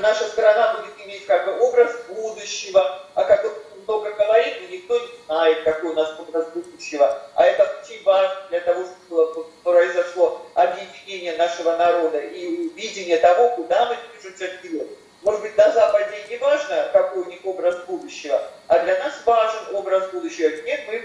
наша 0.00 0.28
страна 0.28 0.74
будет 0.74 1.04
иметь 1.04 1.26
как 1.26 1.46
бы 1.46 1.66
образ 1.66 1.92
будущего, 2.08 3.02
а 3.14 3.24
как 3.24 3.44
много 3.84 4.12
говорит, 4.12 4.54
но 4.62 4.68
никто 4.68 4.96
не 5.00 5.08
знает, 5.26 5.64
какой 5.64 5.90
у 5.90 5.94
нас 5.94 6.14
образ 6.20 6.46
будущего. 6.50 7.20
А 7.34 7.44
это 7.44 7.68
очень 7.82 8.04
важно 8.04 8.36
для 8.50 8.60
того, 8.60 8.84
чтобы 8.84 9.46
произошло 9.64 10.42
объединение 10.54 11.36
нашего 11.36 11.76
народа 11.76 12.20
и 12.20 12.68
видение 12.68 13.16
того, 13.16 13.56
куда 13.56 13.86
мы 13.86 13.96
движемся 14.12 14.46
вперед. 14.46 14.86
Может 15.22 15.40
быть, 15.40 15.56
на 15.56 15.72
Западе 15.72 16.24
не 16.30 16.36
важно, 16.36 16.88
какой 16.92 17.24
у 17.24 17.26
них 17.26 17.40
образ 17.44 17.78
будущего, 17.86 18.40
а 18.68 18.78
для 18.78 18.96
нас 19.00 19.14
важен 19.24 19.74
образ 19.74 20.10
будущего, 20.10 20.50
где 20.50 20.84
мы 20.86 21.02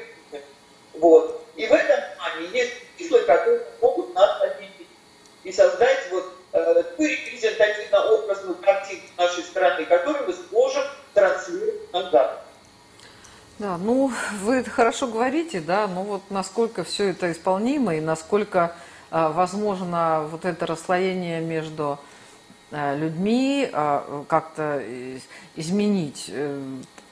вот. 0.99 1.45
И 1.55 1.65
в 1.65 1.73
этом 1.73 1.99
плане 2.17 2.47
есть 2.51 2.73
числа, 2.97 3.19
которые 3.19 3.61
могут 3.81 4.13
нас 4.13 4.41
объединить 4.41 4.87
и 5.49 5.51
создать 5.51 6.11
вот 6.11 6.31
э, 6.53 6.83
ту 6.95 7.03
репрезентативно-образную 7.03 8.55
картину 8.57 9.01
нашей 9.17 9.43
страны, 9.43 9.83
которую 9.85 10.27
мы 10.27 10.33
сможем 10.33 10.83
транслировать 11.13 11.91
на 11.91 12.03
Запад. 12.03 12.39
Да, 13.57 13.77
ну 13.77 14.11
вы 14.41 14.63
хорошо 14.63 15.07
говорите, 15.07 15.59
да, 15.59 15.87
но 15.87 16.03
вот 16.03 16.21
насколько 16.29 16.83
все 16.83 17.09
это 17.09 17.31
исполнимо 17.31 17.95
и 17.95 17.99
насколько 17.99 18.75
э, 19.11 19.31
возможно 19.33 20.27
вот 20.31 20.45
это 20.45 20.67
расслоение 20.67 21.41
между 21.41 21.99
э, 22.69 22.95
людьми 22.95 23.67
э, 23.71 24.23
как-то 24.27 24.83
изменить. 25.55 26.31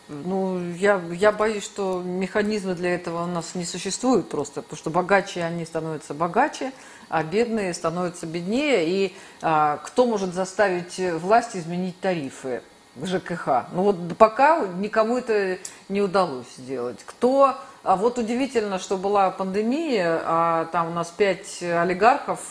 Ну, 0.10 0.72
я, 0.74 1.02
я 1.12 1.32
боюсь, 1.34 1.66
что 1.66 2.02
механизмы 2.02 2.76
для 2.76 2.96
этого 2.96 3.24
у 3.24 3.28
нас 3.28 3.56
не 3.56 3.66
существуют 3.66 4.30
просто, 4.30 4.62
потому 4.62 4.78
что 4.78 4.90
богаче 4.90 5.44
они 5.44 5.66
становятся 5.66 6.14
богаче, 6.14 6.72
а 7.10 7.24
бедные 7.24 7.74
становятся 7.74 8.26
беднее. 8.26 8.88
И 8.88 9.16
а, 9.42 9.78
кто 9.84 10.06
может 10.06 10.34
заставить 10.34 10.98
власть 10.98 11.58
изменить 11.58 12.00
тарифы 12.00 12.62
ЖКХ? 13.02 13.66
Ну 13.74 13.84
вот 13.84 14.18
пока 14.18 14.66
никому 14.78 15.18
это 15.18 15.58
не 15.90 16.02
удалось 16.02 16.48
сделать. 16.58 17.00
Кто... 17.06 17.56
А 17.84 17.96
вот 17.96 18.18
удивительно, 18.18 18.80
что 18.80 18.98
была 18.98 19.30
пандемия, 19.30 20.22
а 20.26 20.66
там 20.74 20.88
у 20.90 20.94
нас 20.94 21.08
пять 21.10 21.64
олигархов, 21.64 22.42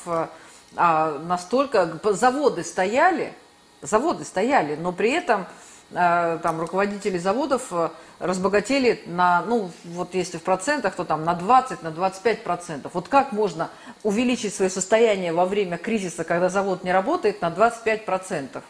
а 0.77 1.19
настолько... 1.27 2.01
Заводы 2.05 2.65
стояли, 2.65 3.35
заводы 3.83 4.25
стояли, 4.25 4.77
но 4.77 4.93
при 4.93 5.11
этом 5.11 5.47
там 5.93 6.61
руководители 6.61 7.17
заводов 7.17 7.69
э, 7.71 7.91
разбогатели 8.19 9.03
на, 9.07 9.43
ну, 9.43 9.71
вот 9.85 10.15
если 10.15 10.39
в 10.39 10.43
процентах, 10.43 10.97
то 10.97 11.05
там 11.05 11.25
на 11.25 11.35
20, 11.35 11.83
на 11.83 11.91
25 11.91 12.43
процентов. 12.43 12.93
Вот 12.95 13.09
как 13.09 13.33
можно 13.33 13.71
увеличить 14.03 14.55
свое 14.55 14.71
состояние 14.71 15.33
во 15.33 15.47
время 15.47 15.79
кризиса, 15.79 16.25
когда 16.25 16.49
завод 16.49 16.83
не 16.83 16.93
работает, 16.93 17.41
на 17.41 17.51
25 17.51 18.05
процентов, 18.05 18.65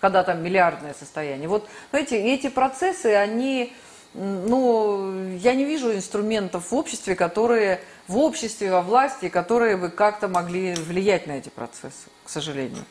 когда 0.00 0.22
там 0.22 0.42
миллиардное 0.44 0.94
состояние? 0.94 1.48
Вот, 1.48 1.68
знаете, 1.90 2.16
эти 2.16 2.48
процессы, 2.48 3.14
они, 3.14 3.72
ну, 4.14 5.36
я 5.38 5.54
не 5.54 5.64
вижу 5.64 5.92
инструментов 5.92 6.70
в 6.70 6.74
обществе, 6.76 7.16
которые, 7.16 7.80
в 8.06 8.16
обществе, 8.16 8.70
во 8.70 8.82
власти, 8.82 9.28
которые 9.28 9.76
бы 9.76 9.88
как-то 9.88 10.28
могли 10.28 10.74
влиять 10.74 11.26
на 11.26 11.32
эти 11.32 11.48
процессы, 11.48 12.08
к 12.24 12.30
сожалению. 12.30 12.84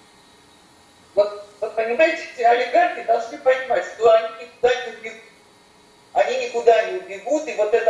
Вот 1.16 1.49
вот 1.70 1.76
понимаете, 1.76 2.24
эти 2.34 2.42
олигархи 2.42 3.04
должны 3.04 3.38
понимать, 3.38 3.86
что 3.86 4.12
они 4.12 4.46
никуда 4.46 4.74
не 4.86 4.98
убегут. 4.98 5.22
Они 6.14 6.48
никуда 6.48 6.84
не 6.86 6.98
убегут, 7.00 7.48
и 7.48 7.54
вот 7.56 7.74
этот 7.74 7.89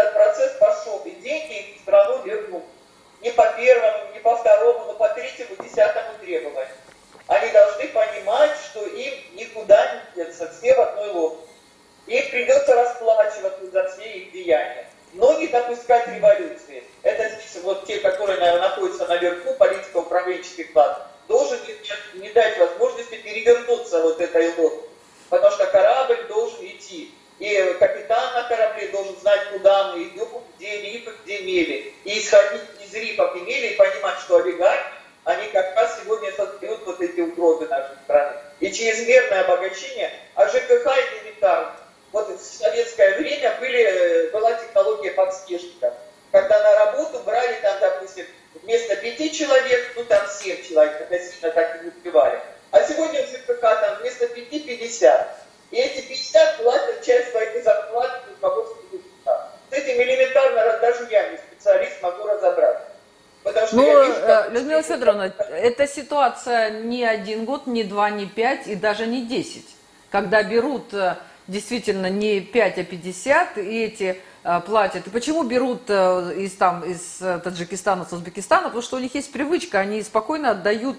5 68.59 68.67
и 68.67 68.75
даже 68.75 69.07
не 69.07 69.25
10. 69.25 69.65
Когда 70.11 70.43
берут 70.43 70.93
э, 70.93 71.17
действительно 71.47 72.09
не 72.09 72.41
5, 72.41 72.77
а 72.79 72.83
50, 72.83 73.57
и 73.57 73.83
эти 73.83 74.21
э, 74.43 74.61
платят. 74.65 75.07
И 75.07 75.09
почему 75.09 75.43
берут 75.43 75.83
э, 75.87 76.33
из, 76.37 76.53
там, 76.53 76.83
из 76.83 77.17
Таджикистана, 77.43 78.05
с 78.05 78.13
Узбекистана? 78.13 78.65
Потому 78.65 78.81
что 78.81 78.97
у 78.97 78.99
них 78.99 79.13
есть 79.15 79.31
привычка, 79.31 79.79
они 79.79 80.01
спокойно 80.01 80.51
отдают 80.51 80.97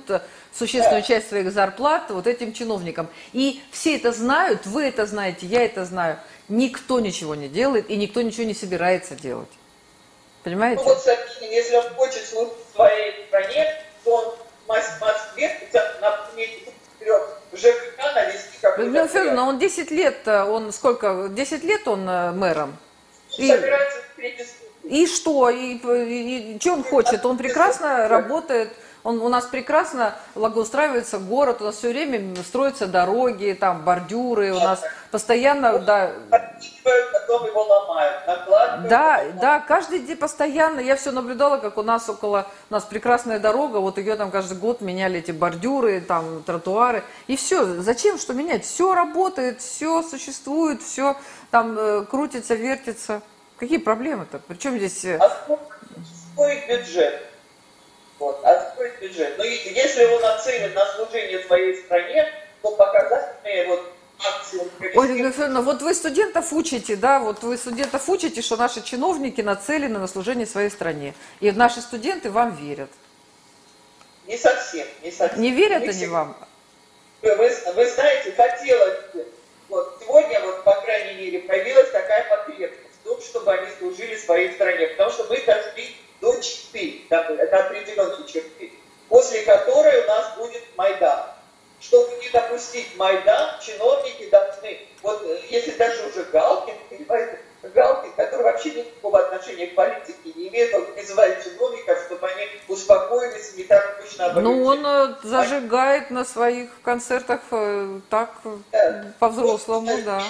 существенную 0.52 1.02
часть 1.02 1.28
своих 1.28 1.52
зарплат 1.52 2.10
вот 2.10 2.26
этим 2.26 2.52
чиновникам. 2.52 3.08
И 3.32 3.62
все 3.72 3.96
это 3.96 4.12
знают, 4.12 4.66
вы 4.66 4.84
это 4.84 5.06
знаете, 5.06 5.46
я 5.46 5.64
это 5.64 5.84
знаю. 5.84 6.18
Никто 6.48 7.00
ничего 7.00 7.34
не 7.34 7.48
делает 7.48 7.90
и 7.90 7.96
никто 7.96 8.22
ничего 8.22 8.44
не 8.44 8.54
собирается 8.54 9.14
делать. 9.14 9.48
Понимаете? 10.42 10.82
Ну 10.82 10.88
вот, 10.88 11.02
Сабин, 11.02 11.50
если 11.50 11.76
он 11.76 11.88
хочет 11.94 12.24
служить 12.26 12.54
в 12.72 12.74
своей 12.74 13.26
стране, 13.26 13.84
то 14.04 14.16
он 14.16 14.34
в 14.66 14.68
Москве, 14.68 15.68
на 16.00 16.26
вперед 16.96 17.39
ЖКХ 17.52 18.14
навести 18.14 18.58
какой-то... 18.60 18.82
Людмила 18.82 19.08
Федоровна, 19.08 19.48
он 19.48 19.58
10 19.58 19.90
лет, 19.90 20.16
э, 20.26 20.42
он 20.44 20.72
сколько, 20.72 21.28
10 21.30 21.64
лет 21.64 21.88
он 21.88 22.04
мэром? 22.04 22.76
И, 23.38 23.52
и 24.84 25.06
что? 25.06 25.50
И, 25.50 25.76
и, 25.76 26.58
и 26.62 26.68
он 26.68 26.82
хочет? 26.82 27.24
Он 27.24 27.38
прекрасно 27.38 28.08
работает 28.08 28.72
он, 29.02 29.20
у 29.20 29.28
нас 29.28 29.46
прекрасно 29.46 30.14
благоустраивается 30.34 31.18
город, 31.18 31.60
у 31.60 31.64
нас 31.64 31.76
все 31.76 31.88
время 31.88 32.36
строятся 32.42 32.86
дороги, 32.86 33.56
там 33.58 33.82
бордюры, 33.82 34.52
у 34.52 34.60
нас 34.60 34.82
постоянно, 35.10 35.78
да. 35.78 36.12
Потом 37.12 37.46
его 37.46 37.62
ломают, 37.62 38.88
Да, 38.88 39.22
да, 39.40 39.60
каждый 39.60 40.00
день 40.00 40.16
постоянно. 40.16 40.80
Я 40.80 40.96
все 40.96 41.12
наблюдала, 41.12 41.58
как 41.58 41.78
у 41.78 41.82
нас 41.82 42.08
около, 42.08 42.46
у 42.68 42.74
нас 42.74 42.84
прекрасная 42.84 43.38
дорога, 43.38 43.78
вот 43.78 43.98
ее 43.98 44.16
там 44.16 44.30
каждый 44.30 44.58
год 44.58 44.80
меняли 44.80 45.20
эти 45.20 45.30
бордюры, 45.30 46.00
там 46.00 46.42
тротуары. 46.42 47.02
И 47.26 47.36
все, 47.36 47.64
зачем 47.80 48.18
что 48.18 48.34
менять? 48.34 48.64
Все 48.64 48.94
работает, 48.94 49.60
все 49.60 50.02
существует, 50.02 50.82
все 50.82 51.16
там 51.50 51.78
э, 51.78 52.04
крутится, 52.04 52.54
вертится. 52.54 53.22
Какие 53.56 53.78
проблемы-то? 53.78 54.40
Причем 54.48 54.76
здесь... 54.76 55.04
Э, 55.04 55.18
а 55.18 55.30
сколько 55.30 56.66
бюджет? 56.68 57.29
Вот. 58.20 58.38
А 58.44 58.54
какой 58.54 58.92
бюджет? 59.00 59.36
Но 59.38 59.44
если 59.44 60.04
он 60.04 60.20
нацелен 60.20 60.74
на 60.74 60.86
служение 60.94 61.42
своей 61.44 61.82
стране, 61.82 62.30
то 62.62 62.70
показательные 62.76 63.66
вот 63.66 63.92
Ольга 64.94 65.28
Ефремовна, 65.28 65.62
вот 65.62 65.80
вы 65.80 65.94
студентов 65.94 66.52
учите, 66.52 66.94
да, 66.94 67.20
вот 67.20 67.42
вы 67.42 67.56
студентов 67.56 68.06
учите, 68.10 68.42
что 68.42 68.58
наши 68.58 68.82
чиновники 68.82 69.40
нацелены 69.40 69.98
на 69.98 70.06
служение 70.06 70.46
своей 70.46 70.68
стране. 70.68 71.14
И 71.40 71.50
наши 71.50 71.80
студенты 71.80 72.30
вам 72.30 72.54
верят. 72.54 72.90
Не 74.26 74.36
совсем, 74.36 74.86
не 75.02 75.10
совсем. 75.10 75.40
Не 75.40 75.52
верят 75.52 75.80
не 75.80 75.88
они 75.88 75.96
всегда. 75.96 76.12
вам? 76.12 76.36
Вы, 77.22 77.36
вы 77.74 77.86
знаете, 77.86 78.32
хотелось 78.32 78.98
вот 79.70 79.96
сегодня, 80.00 80.40
вот, 80.40 80.64
по 80.64 80.74
крайней 80.82 81.22
мере, 81.22 81.38
появилась 81.40 81.90
такая 81.90 82.28
потребность 82.28 83.00
в 83.02 83.08
том, 83.08 83.20
чтобы 83.22 83.52
они 83.52 83.68
служили 83.78 84.16
своей 84.16 84.52
стране. 84.52 84.88
Потому 84.88 85.10
что 85.10 85.24
мы 85.24 85.40
дошли 85.46 85.96
до 86.20 86.40
черты, 86.40 87.02
это 87.08 87.64
определенные 87.64 88.26
черты, 88.26 88.72
после 89.08 89.42
которой 89.42 90.02
у 90.04 90.06
нас 90.06 90.36
будет 90.36 90.62
Майдан. 90.76 91.26
Чтобы 91.80 92.14
не 92.22 92.28
допустить 92.28 92.94
Майдан, 92.96 93.58
чиновники 93.60 94.28
должны, 94.28 94.80
вот 95.02 95.22
э, 95.24 95.40
если 95.48 95.70
даже 95.72 96.06
уже 96.08 96.24
Галкин, 96.24 96.74
понимаете, 96.90 97.38
Галкин, 97.62 98.12
который 98.12 98.42
вообще 98.42 98.70
никакого 98.72 99.20
отношения 99.20 99.68
к 99.68 99.74
политике 99.74 100.32
не 100.34 100.48
имеет, 100.48 100.74
он 100.74 100.84
призывает 100.92 101.42
чиновников, 101.42 101.98
чтобы 102.06 102.28
они 102.28 102.48
успокоились, 102.68 103.54
не 103.56 103.64
так 103.64 103.98
точно 103.98 104.26
оборудовали. 104.26 104.58
Ну, 104.58 104.59
он 104.70 104.86
э, 104.86 105.14
зажигает 105.22 106.10
на 106.10 106.24
своих 106.24 106.70
концертах 106.82 107.40
э, 107.50 108.00
так 108.08 108.30
да. 108.72 109.12
по-взрослому, 109.18 109.90
вот, 109.90 110.04
да. 110.04 110.22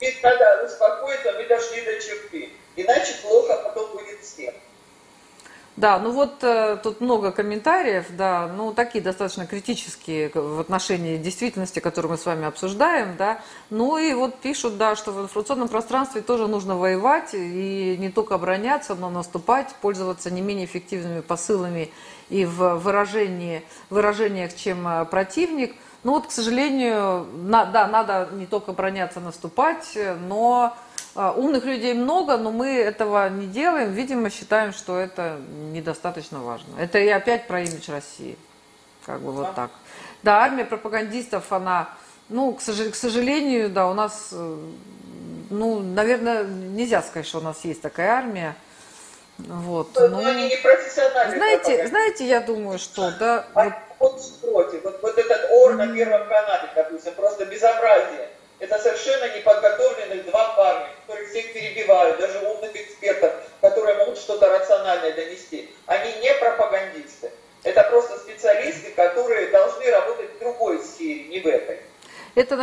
Ведь 0.00 0.22
надо 0.22 0.64
успокоиться, 0.64 1.32
мы 1.32 1.46
дошли 1.46 1.82
до 1.82 2.00
черты. 2.00 2.50
Иначе 2.76 3.14
плохо 3.22 3.60
потом 3.64 3.92
будет 3.92 4.20
всем. 4.20 4.54
Да, 5.76 5.98
ну 5.98 6.10
вот 6.10 6.42
э, 6.42 6.78
тут 6.82 7.02
много 7.02 7.32
комментариев, 7.32 8.06
да, 8.16 8.46
ну 8.46 8.72
такие 8.72 9.04
достаточно 9.04 9.46
критические 9.46 10.30
в 10.32 10.58
отношении 10.58 11.18
действительности, 11.18 11.80
которую 11.80 12.12
мы 12.12 12.18
с 12.18 12.24
вами 12.24 12.46
обсуждаем, 12.46 13.14
да. 13.18 13.42
Ну 13.68 13.98
и 13.98 14.14
вот 14.14 14.36
пишут, 14.36 14.78
да, 14.78 14.96
что 14.96 15.12
в 15.12 15.22
информационном 15.22 15.68
пространстве 15.68 16.22
тоже 16.22 16.46
нужно 16.48 16.78
воевать 16.78 17.34
и 17.34 17.94
не 17.98 18.08
только 18.08 18.36
обороняться, 18.36 18.94
но 18.94 19.10
наступать, 19.10 19.74
пользоваться 19.82 20.30
не 20.30 20.40
менее 20.40 20.64
эффективными 20.64 21.20
посылами 21.20 21.92
и 22.28 22.44
в 22.44 22.76
выражении, 22.76 23.64
выражениях, 23.90 24.54
чем 24.54 24.86
э, 24.86 25.04
противник. 25.04 25.76
Ну 26.04 26.12
вот, 26.12 26.28
к 26.28 26.30
сожалению, 26.30 27.26
на, 27.34 27.64
да, 27.64 27.86
надо 27.86 28.28
не 28.32 28.46
только 28.46 28.72
броняться, 28.72 29.20
наступать, 29.20 29.98
но 30.28 30.76
а, 31.16 31.32
умных 31.32 31.64
людей 31.64 31.94
много, 31.94 32.36
но 32.36 32.52
мы 32.52 32.68
этого 32.76 33.30
не 33.30 33.46
делаем. 33.46 33.90
Видимо, 33.92 34.28
считаем, 34.28 34.72
что 34.72 34.98
это 34.98 35.40
недостаточно 35.72 36.40
важно. 36.40 36.78
Это 36.78 36.98
и 36.98 37.08
опять 37.08 37.46
про 37.46 37.62
имидж 37.62 37.90
России. 37.90 38.36
Как 39.06 39.20
бы 39.20 39.32
вот 39.32 39.54
так. 39.54 39.70
Да, 40.22 40.40
армия 40.40 40.66
пропагандистов, 40.66 41.52
она, 41.52 41.88
ну, 42.28 42.52
к, 42.52 42.60
сожалению, 42.60 43.70
да, 43.70 43.88
у 43.88 43.94
нас, 43.94 44.28
э, 44.32 44.58
ну, 45.48 45.80
наверное, 45.80 46.44
нельзя 46.44 47.00
сказать, 47.00 47.26
что 47.26 47.38
у 47.38 47.42
нас 47.42 47.64
есть 47.64 47.80
такая 47.80 48.10
армия. 48.10 48.54
Вот. 49.38 49.88
Но, 49.94 50.08
но 50.08 50.18
они 50.26 50.48
не 50.48 50.56
профессиональные. 50.56 51.38
Знаете, 51.38 51.86
знаете, 51.88 52.24
я 52.26 52.40
думаю, 52.40 52.78
что, 52.78 53.12
да. 53.18 53.46
А 53.54 53.70
вот, 53.98 54.20
против. 54.40 54.82
Вот, 54.84 55.02
вот 55.02 55.18
этот 55.18 55.50
ор 55.50 55.74
на 55.74 55.92
Первом 55.94 56.26
канале, 56.28 56.70
допустим, 56.74 57.14
просто 57.14 57.44
безобразие. 57.44 58.28
Это 58.58 58.78
совершенно 58.78 59.36
неподготовленных 59.36 60.24
два 60.26 60.54
парня, 60.56 60.88
которые 61.06 61.28
всех 61.28 61.52
перебивают, 61.52 62.18
даже 62.18 62.38
умных 62.38 62.74
экспертов, 62.74 63.34
которые 63.60 63.98
могут 63.98 64.16
что-то 64.18 64.48
рациональное 64.48 65.12
донести. 65.12 65.70
Они 65.84 66.10
не 66.20 66.32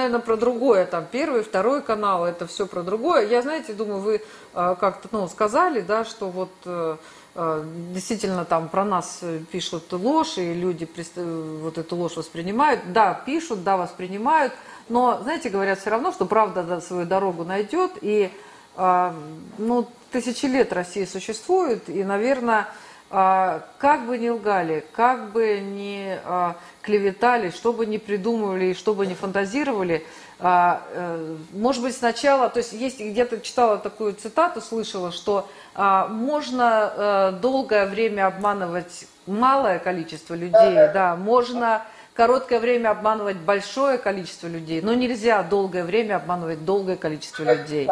наверное, 0.03 0.25
про 0.25 0.37
другое, 0.37 0.85
там, 0.85 1.05
первый, 1.11 1.43
второй 1.43 1.81
канал, 1.81 2.25
это 2.25 2.47
все 2.47 2.65
про 2.65 2.83
другое. 2.83 3.27
Я, 3.27 3.41
знаете, 3.41 3.73
думаю, 3.73 3.99
вы 3.99 4.21
э, 4.53 4.75
как-то, 4.79 5.07
ну, 5.11 5.27
сказали, 5.27 5.81
да, 5.81 6.05
что 6.05 6.29
вот 6.29 6.51
э, 6.65 6.97
э 7.35 7.63
действительно 7.93 8.45
там 8.45 8.69
про 8.69 8.85
нас 8.85 9.21
пишут 9.51 9.91
ложь, 9.91 10.37
и 10.37 10.53
люди 10.53 10.87
вот 11.15 11.77
эту 11.77 11.95
ложь 11.95 12.17
воспринимают. 12.17 12.81
Да, 12.93 13.13
пишут, 13.25 13.63
да, 13.63 13.77
воспринимают, 13.77 14.53
но, 14.89 15.19
знаете, 15.23 15.49
говорят 15.49 15.79
все 15.79 15.89
равно, 15.89 16.11
что 16.11 16.25
правда 16.25 16.81
свою 16.81 17.05
дорогу 17.05 17.43
найдет, 17.43 17.91
и 18.01 18.31
э, 18.75 19.11
ну, 19.57 19.87
тысячи 20.11 20.45
лет 20.45 20.73
Россия 20.73 21.05
существует, 21.05 21.89
и, 21.89 22.03
наверное, 22.03 22.61
э, 22.61 22.92
как 23.13 24.07
бы 24.07 24.17
ни 24.17 24.29
лгали, 24.29 24.83
как 24.91 25.31
бы 25.31 25.59
ни 25.59 26.17
э, 26.23 26.53
клеветали, 26.81 27.51
что 27.51 27.71
бы 27.71 27.85
ни 27.85 27.97
придумывали 27.97 28.65
и 28.65 28.73
что 28.73 28.95
бы 28.95 29.05
ни 29.05 29.13
фантазировали, 29.13 30.03
э, 30.39 30.43
э, 30.43 31.35
может 31.51 31.83
быть, 31.83 31.95
сначала, 31.95 32.49
то 32.49 32.57
есть 32.57 32.73
есть 32.73 32.99
где-то 32.99 33.39
читала 33.41 33.77
такую 33.77 34.13
цитату, 34.13 34.61
слышала, 34.61 35.11
что 35.11 35.47
можно 35.75 36.93
э, 36.95 37.31
долгое 37.39 37.85
время 37.85 38.25
обманывать 38.25 39.05
малое 39.27 39.77
количество 39.77 40.33
людей, 40.33 40.73
да, 40.93 41.15
можно 41.15 41.83
короткое 42.15 42.59
время 42.59 42.89
обманывать 42.89 43.37
большое 43.37 43.97
количество 43.97 44.47
людей, 44.47 44.81
но 44.81 44.93
нельзя 44.93 45.43
долгое 45.43 45.83
время 45.83 46.15
обманывать 46.15 46.65
долгое 46.65 46.95
количество 46.95 47.43
людей. 47.43 47.87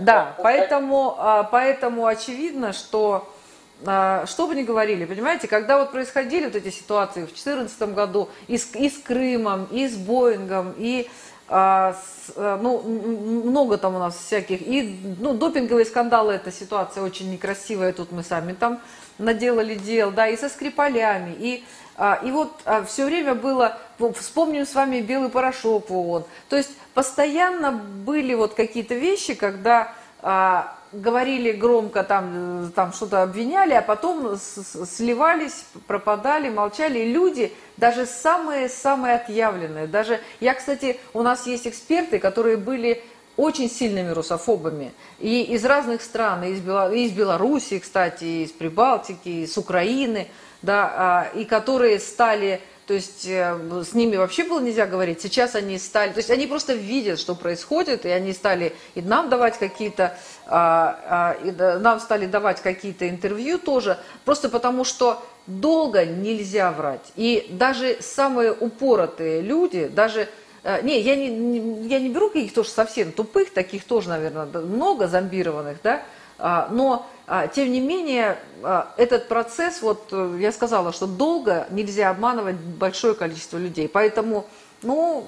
Да, 0.00 0.34
поэтому, 0.42 1.16
а, 1.18 1.44
поэтому 1.44 2.06
очевидно, 2.06 2.72
что 2.72 3.28
а, 3.28 3.37
что 3.82 4.46
бы 4.46 4.54
ни 4.54 4.62
говорили, 4.62 5.04
понимаете, 5.04 5.46
когда 5.46 5.78
вот 5.78 5.92
происходили 5.92 6.46
вот 6.46 6.56
эти 6.56 6.70
ситуации 6.70 7.20
в 7.20 7.26
2014 7.26 7.94
году 7.94 8.28
и 8.48 8.58
с, 8.58 8.74
и 8.74 8.90
с 8.90 8.98
Крымом, 8.98 9.68
и 9.70 9.86
с 9.86 9.96
Боингом, 9.96 10.74
и 10.76 11.08
а, 11.48 11.94
с, 11.94 12.32
а, 12.36 12.58
ну, 12.60 12.82
много 12.82 13.78
там 13.78 13.94
у 13.94 13.98
нас 13.98 14.16
всяких, 14.16 14.60
и 14.62 15.00
ну, 15.18 15.32
допинговые 15.32 15.86
скандалы, 15.86 16.34
эта 16.34 16.52
ситуация 16.52 17.02
очень 17.02 17.30
некрасивая, 17.30 17.92
тут 17.92 18.12
мы 18.12 18.22
сами 18.22 18.52
там 18.52 18.80
наделали 19.18 19.74
дел, 19.74 20.10
да, 20.10 20.28
и 20.28 20.36
со 20.36 20.48
Скрипалями, 20.48 21.34
и 21.38 21.64
а, 22.00 22.20
и 22.22 22.30
вот 22.30 22.52
а, 22.64 22.84
все 22.84 23.06
время 23.06 23.34
было, 23.34 23.76
вспомним 24.14 24.66
с 24.66 24.74
вами 24.74 25.00
белый 25.00 25.30
порошок 25.30 25.90
в 25.90 25.96
ООН. 25.96 26.24
То 26.48 26.56
есть 26.56 26.70
постоянно 26.94 27.72
были 27.72 28.34
вот 28.34 28.54
какие-то 28.54 28.94
вещи, 28.94 29.34
когда 29.34 29.92
а, 30.22 30.77
говорили 30.92 31.52
громко, 31.52 32.04
там, 32.04 32.72
там 32.74 32.92
что-то 32.92 33.22
обвиняли, 33.22 33.74
а 33.74 33.82
потом 33.82 34.36
сливались, 34.38 35.64
пропадали, 35.86 36.48
молчали. 36.48 37.04
Люди, 37.04 37.52
даже 37.76 38.06
самые-самые 38.06 39.16
отъявленные, 39.16 39.86
даже, 39.86 40.20
я, 40.40 40.54
кстати, 40.54 40.98
у 41.12 41.22
нас 41.22 41.46
есть 41.46 41.66
эксперты, 41.66 42.18
которые 42.18 42.56
были 42.56 43.02
очень 43.36 43.70
сильными 43.70 44.10
русофобами. 44.10 44.92
И 45.20 45.42
из 45.42 45.64
разных 45.64 46.02
стран, 46.02 46.44
и 46.44 46.52
из, 46.52 46.60
Бело... 46.60 46.92
из 46.92 47.12
Белоруссии, 47.12 47.78
кстати, 47.78 48.24
и 48.24 48.42
из 48.44 48.52
Прибалтики, 48.52 49.28
и 49.28 49.46
с 49.46 49.56
Украины– 49.56 50.28
да, 50.62 50.92
а, 50.96 51.30
и 51.34 51.44
которые 51.44 51.98
стали, 51.98 52.60
то 52.88 52.94
есть 52.94 53.26
э, 53.26 53.84
с 53.84 53.92
ними 53.92 54.16
вообще 54.16 54.44
было 54.44 54.60
нельзя 54.60 54.86
говорить, 54.86 55.20
сейчас 55.20 55.54
они 55.54 55.78
стали, 55.78 56.10
то 56.12 56.20
есть 56.20 56.30
они 56.30 56.46
просто 56.46 56.72
видят, 56.72 57.20
что 57.20 57.34
происходит, 57.34 58.06
и 58.06 58.08
они 58.08 58.32
стали 58.32 58.74
и 58.94 59.02
нам 59.02 59.28
давать 59.28 59.58
какие-то, 59.58 60.16
а, 60.46 61.36
а, 61.36 61.78
нам 61.80 62.00
стали 62.00 62.24
давать 62.24 62.62
какие-то 62.62 63.06
интервью 63.06 63.58
тоже, 63.58 63.98
просто 64.24 64.48
потому 64.48 64.84
что 64.84 65.22
долго 65.46 66.06
нельзя 66.06 66.72
врать. 66.72 67.12
И 67.14 67.48
даже 67.50 67.98
самые 68.00 68.52
упоротые 68.52 69.42
люди, 69.42 69.86
даже 69.86 70.26
э, 70.62 70.80
не, 70.80 70.98
я 71.02 71.14
не, 71.14 71.88
я 71.88 72.00
не 72.00 72.08
беру 72.08 72.30
каких-то 72.30 72.62
тоже 72.62 72.70
совсем 72.70 73.12
тупых, 73.12 73.52
таких 73.52 73.84
тоже, 73.84 74.08
наверное, 74.08 74.46
много 74.46 75.08
зомбированных, 75.08 75.76
да, 75.82 76.02
но 76.38 77.06
а, 77.06 77.17
тем 77.54 77.70
не 77.70 77.80
менее, 77.80 78.38
а, 78.62 78.92
этот 78.96 79.28
процесс, 79.28 79.82
вот 79.82 80.08
э, 80.12 80.38
я 80.40 80.50
сказала, 80.50 80.92
что 80.92 81.06
долго 81.06 81.66
нельзя 81.70 82.08
обманывать 82.08 82.56
большое 82.56 83.14
количество 83.14 83.58
людей. 83.58 83.86
Поэтому, 83.86 84.46
ну, 84.82 85.26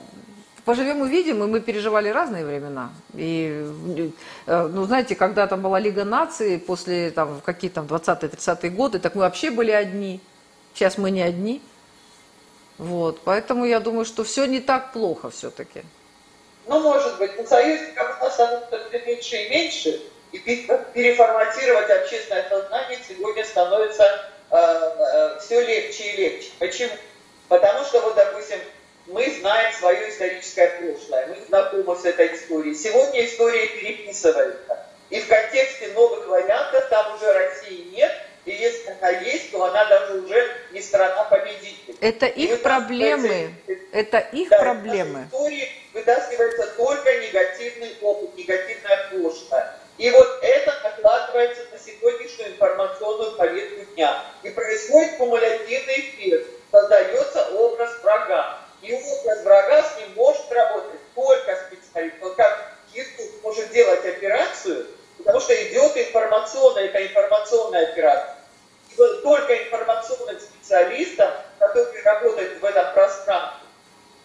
поживем 0.65 1.03
увидим, 1.03 1.45
и 1.45 1.47
мы 1.47 1.61
переживали 1.61 2.09
разные 2.09 2.47
времена. 2.47 2.91
И, 3.15 3.67
э, 4.47 4.69
ну, 4.73 4.85
знаете, 4.85 5.15
когда 5.15 5.47
там 5.47 5.61
была 5.61 5.79
Лига 5.79 6.05
наций, 6.05 6.59
после 6.59 7.11
там 7.11 7.41
какие 7.45 7.71
там 7.71 7.87
20-30-е 7.87 8.71
годы, 8.71 8.99
так 8.99 9.15
мы 9.15 9.21
вообще 9.21 9.51
были 9.51 9.71
одни. 9.71 10.21
Сейчас 10.75 10.97
мы 10.97 11.11
не 11.11 11.21
одни. 11.21 11.61
Вот, 12.79 13.21
поэтому 13.25 13.67
я 13.67 13.79
думаю, 13.79 14.07
что 14.07 14.25
все 14.25 14.47
не 14.47 14.61
так 14.61 14.95
плохо 14.95 15.29
все-таки. 15.29 15.83
Ну, 16.67 16.81
может 16.81 17.19
быть, 17.19 17.37
но 17.37 17.45
союзников 17.45 18.17
у 18.21 18.25
нас 18.25 18.35
становится 18.35 19.07
меньше 19.07 19.37
и 19.37 19.51
меньше, 19.51 20.01
и 20.33 20.39
переформатировать 20.39 21.91
общественное 21.91 22.49
сознание 22.49 22.99
сегодня 23.07 23.45
становится 23.45 24.31
э, 24.51 24.57
э, 24.57 25.39
все 25.41 25.61
легче 25.61 26.05
и 26.05 26.17
легче. 26.17 26.51
Почему? 26.59 26.93
Потому 27.49 27.85
что, 27.85 28.01
вот, 28.01 28.15
допустим, 28.15 28.59
мы 29.07 29.29
знаем 29.41 29.75
свое 29.75 30.09
историческое 30.09 30.69
прошлое, 30.69 31.27
мы 31.27 31.37
знакомы 31.49 31.97
с 31.97 32.05
этой 32.05 32.35
историей. 32.37 32.75
Сегодня 32.75 33.25
история 33.25 33.67
переписывается. 33.67 34.87
И 35.11 35.21
в 35.21 35.27
контексте 35.27 35.89
новых 35.89 36.29
вариантов 36.29 36.87
там 36.89 37.17
уже 37.17 37.33
России 37.33 37.91
нет, 37.93 38.13
и 38.45 38.53
если 38.53 38.91
она 39.01 39.11
есть, 39.11 39.51
то 39.51 39.65
она 39.65 39.85
даже 39.87 40.21
уже 40.21 40.57
не 40.73 40.81
страна-победитель. 40.81 41.97
Это 42.01 42.27
их 42.27 42.63
проблемы. 42.63 43.53
Это 43.93 44.19
их 44.19 44.49
да, 44.49 44.59
проблемы. 44.61 45.25
В 45.25 45.35
истории 45.35 45.69
вытаскивается 45.93 46.67
только 46.77 47.19
негативный 47.19 47.97
опыт, 48.01 48.37
негативное 48.37 49.09
прошлое. 49.11 49.80
И 50.01 50.09
вот 50.09 50.39
это 50.41 50.73
накладывается 50.83 51.61
на 51.71 51.79
сегодняшнюю 51.79 52.53
информационную 52.53 53.33
повестку 53.33 53.85
дня. 53.93 54.25
И 54.43 54.49
происходит 54.49 55.19
кумулятивный 55.19 56.01
эффект. 56.01 56.49
Создается 56.73 57.49
образ 57.51 57.91
врага. 58.03 58.61
И 58.81 58.95
образ 58.95 59.43
врага 59.45 59.83
с 59.83 59.99
ним 59.99 60.15
может 60.17 60.51
работать 60.51 61.01
только 61.15 61.55
специалист. 61.67 62.15
Вот 62.23 62.35
как 62.35 62.77
Киркус 62.91 63.27
может 63.43 63.71
делать 63.73 64.03
операцию, 64.07 64.87
потому 65.19 65.39
что 65.39 65.53
идет 65.69 65.95
информационная, 65.95 66.87
это 66.87 67.07
информационная 67.07 67.93
операция. 67.93 68.37
И 68.91 68.97
вот 68.97 69.23
только 69.23 69.65
информационным 69.65 70.41
специалистам, 70.41 71.31
которые 71.59 72.03
работают 72.05 72.59
в 72.59 72.65
этом 72.65 72.95
пространстве, 72.95 73.69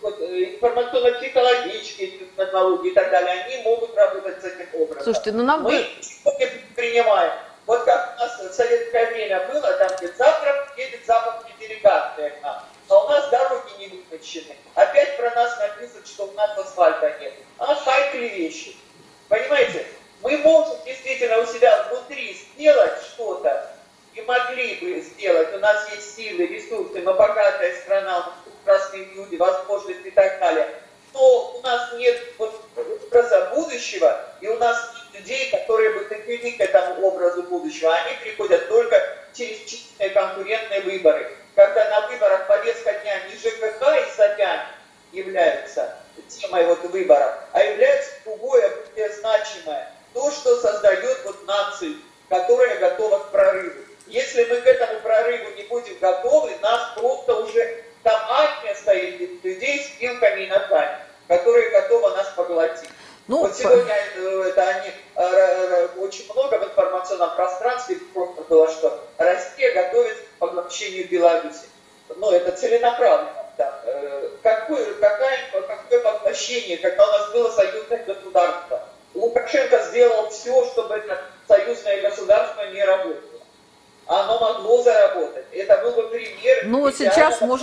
вот, 0.02 0.20
э, 0.20 0.56
информационно-психологические 0.56 2.20
технологии 2.38 2.92
и 2.92 2.94
так 2.94 3.10
далее, 3.12 3.44
они 3.44 3.64
могут 3.64 3.96
работать 3.96 4.42
с 4.42 4.46
этим 4.46 4.68
образом. 4.74 5.04
Слушайте, 5.04 5.32
ну 5.32 5.44
нам 5.44 5.64
Мы 5.64 5.88
сегодня 6.02 6.52
принимаем. 6.76 7.34
Вот 7.66 7.84
как 7.84 8.16
у 8.16 8.20
нас 8.20 8.40
в 8.40 8.54
советское 8.54 9.12
время 9.12 9.48
было, 9.48 9.74
там 9.74 9.90
где 9.98 10.08
завтра 10.10 10.68
едет 10.78 11.06
западная 11.06 11.52
делегация 11.60 12.30
к 12.30 12.42
нам, 12.44 12.64
а 12.90 13.06
у 13.06 13.10
нас 13.10 13.30
дороги 13.30 13.72
не 13.80 13.88
вымощены. 13.88 14.56
Опять 14.76 15.18
про 15.18 15.32
нас 15.32 15.58
написано, 15.58 16.06
что 16.06 16.26
у 16.26 16.32
нас 16.34 16.58
асфальта 16.58 17.16
нет. 17.20 17.34
А 17.58 17.74
хай 17.74 18.18
вещи. 18.18 18.76
Понимаете? 19.28 19.86
Мы 20.22 20.38
можем 20.38 20.78
действительно 20.86 21.40
у 21.40 21.46
себя 21.46 21.88
внутри 21.90 22.34
сделать 22.34 23.02
что-то, 23.02 23.72
и 24.16 24.22
могли 24.22 24.76
бы 24.76 25.02
сделать. 25.02 25.54
У 25.54 25.60
нас 25.60 25.90
есть 25.92 26.16
силы, 26.16 26.48
ресурсы, 26.48 27.02
мы 27.02 27.14
богатая 27.14 27.76
страна, 27.82 28.34
прекрасные 28.96 29.06
люди, 29.16 29.36
возможности 29.36 30.08
и 30.08 30.12
так 30.12 30.40
далее. 30.40 30.68
Но 31.14 31.58
у 31.58 31.62
нас 31.62 31.94
нет 31.98 32.22
образа 32.38 33.52
будущего, 33.56 34.20
и 34.42 34.48
у 34.48 34.58
нас 34.58 34.92
нет 35.14 35.22
людей, 35.22 35.50
которые 35.50 35.92
бы 35.92 36.00
привели 36.02 36.52
к 36.52 36.60
этому 36.60 37.08
образу 37.08 37.44
будущего. 37.44 37.94
Они 37.94 38.16
приходят 38.22 38.65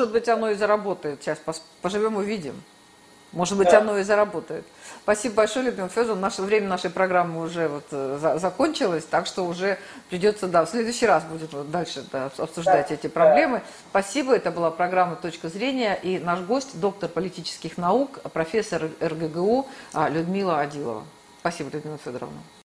может 0.02 0.12
быть, 0.12 0.28
оно 0.28 0.50
и 0.50 0.54
заработает. 0.54 1.22
Сейчас 1.22 1.38
поживем, 1.80 2.16
увидим. 2.16 2.60
Может 3.30 3.56
быть, 3.56 3.70
да. 3.70 3.78
оно 3.78 3.98
и 3.98 4.02
заработает. 4.02 4.64
Спасибо 5.04 5.36
большое, 5.36 5.66
Людмила 5.66 5.88
Федоровна. 5.88 6.20
Наше 6.20 6.42
время 6.42 6.68
нашей 6.68 6.90
программы 6.90 7.40
уже 7.40 7.68
вот 7.68 7.84
э, 7.92 8.18
за, 8.20 8.38
закончилось, 8.38 9.06
так 9.08 9.26
что 9.26 9.46
уже 9.46 9.78
придется, 10.10 10.48
да, 10.48 10.64
в 10.64 10.68
следующий 10.68 11.06
раз 11.06 11.22
будет 11.22 11.52
вот 11.52 11.70
дальше 11.70 12.04
да, 12.10 12.30
обсуждать 12.36 12.88
да, 12.88 12.94
эти 12.94 13.06
проблемы. 13.06 13.58
Да. 13.58 13.64
Спасибо. 13.90 14.34
Это 14.34 14.50
была 14.50 14.72
программа 14.72 15.14
«Точка 15.14 15.48
зрения» 15.48 15.94
и 15.94 16.18
наш 16.18 16.40
гость, 16.40 16.78
доктор 16.80 17.08
политических 17.08 17.78
наук, 17.78 18.18
профессор 18.32 18.90
РГГУ 19.00 19.68
а, 19.92 20.08
Людмила 20.08 20.60
Адилова. 20.60 21.04
Спасибо, 21.40 21.70
Людмила 21.70 21.98
Федоровна. 22.04 22.40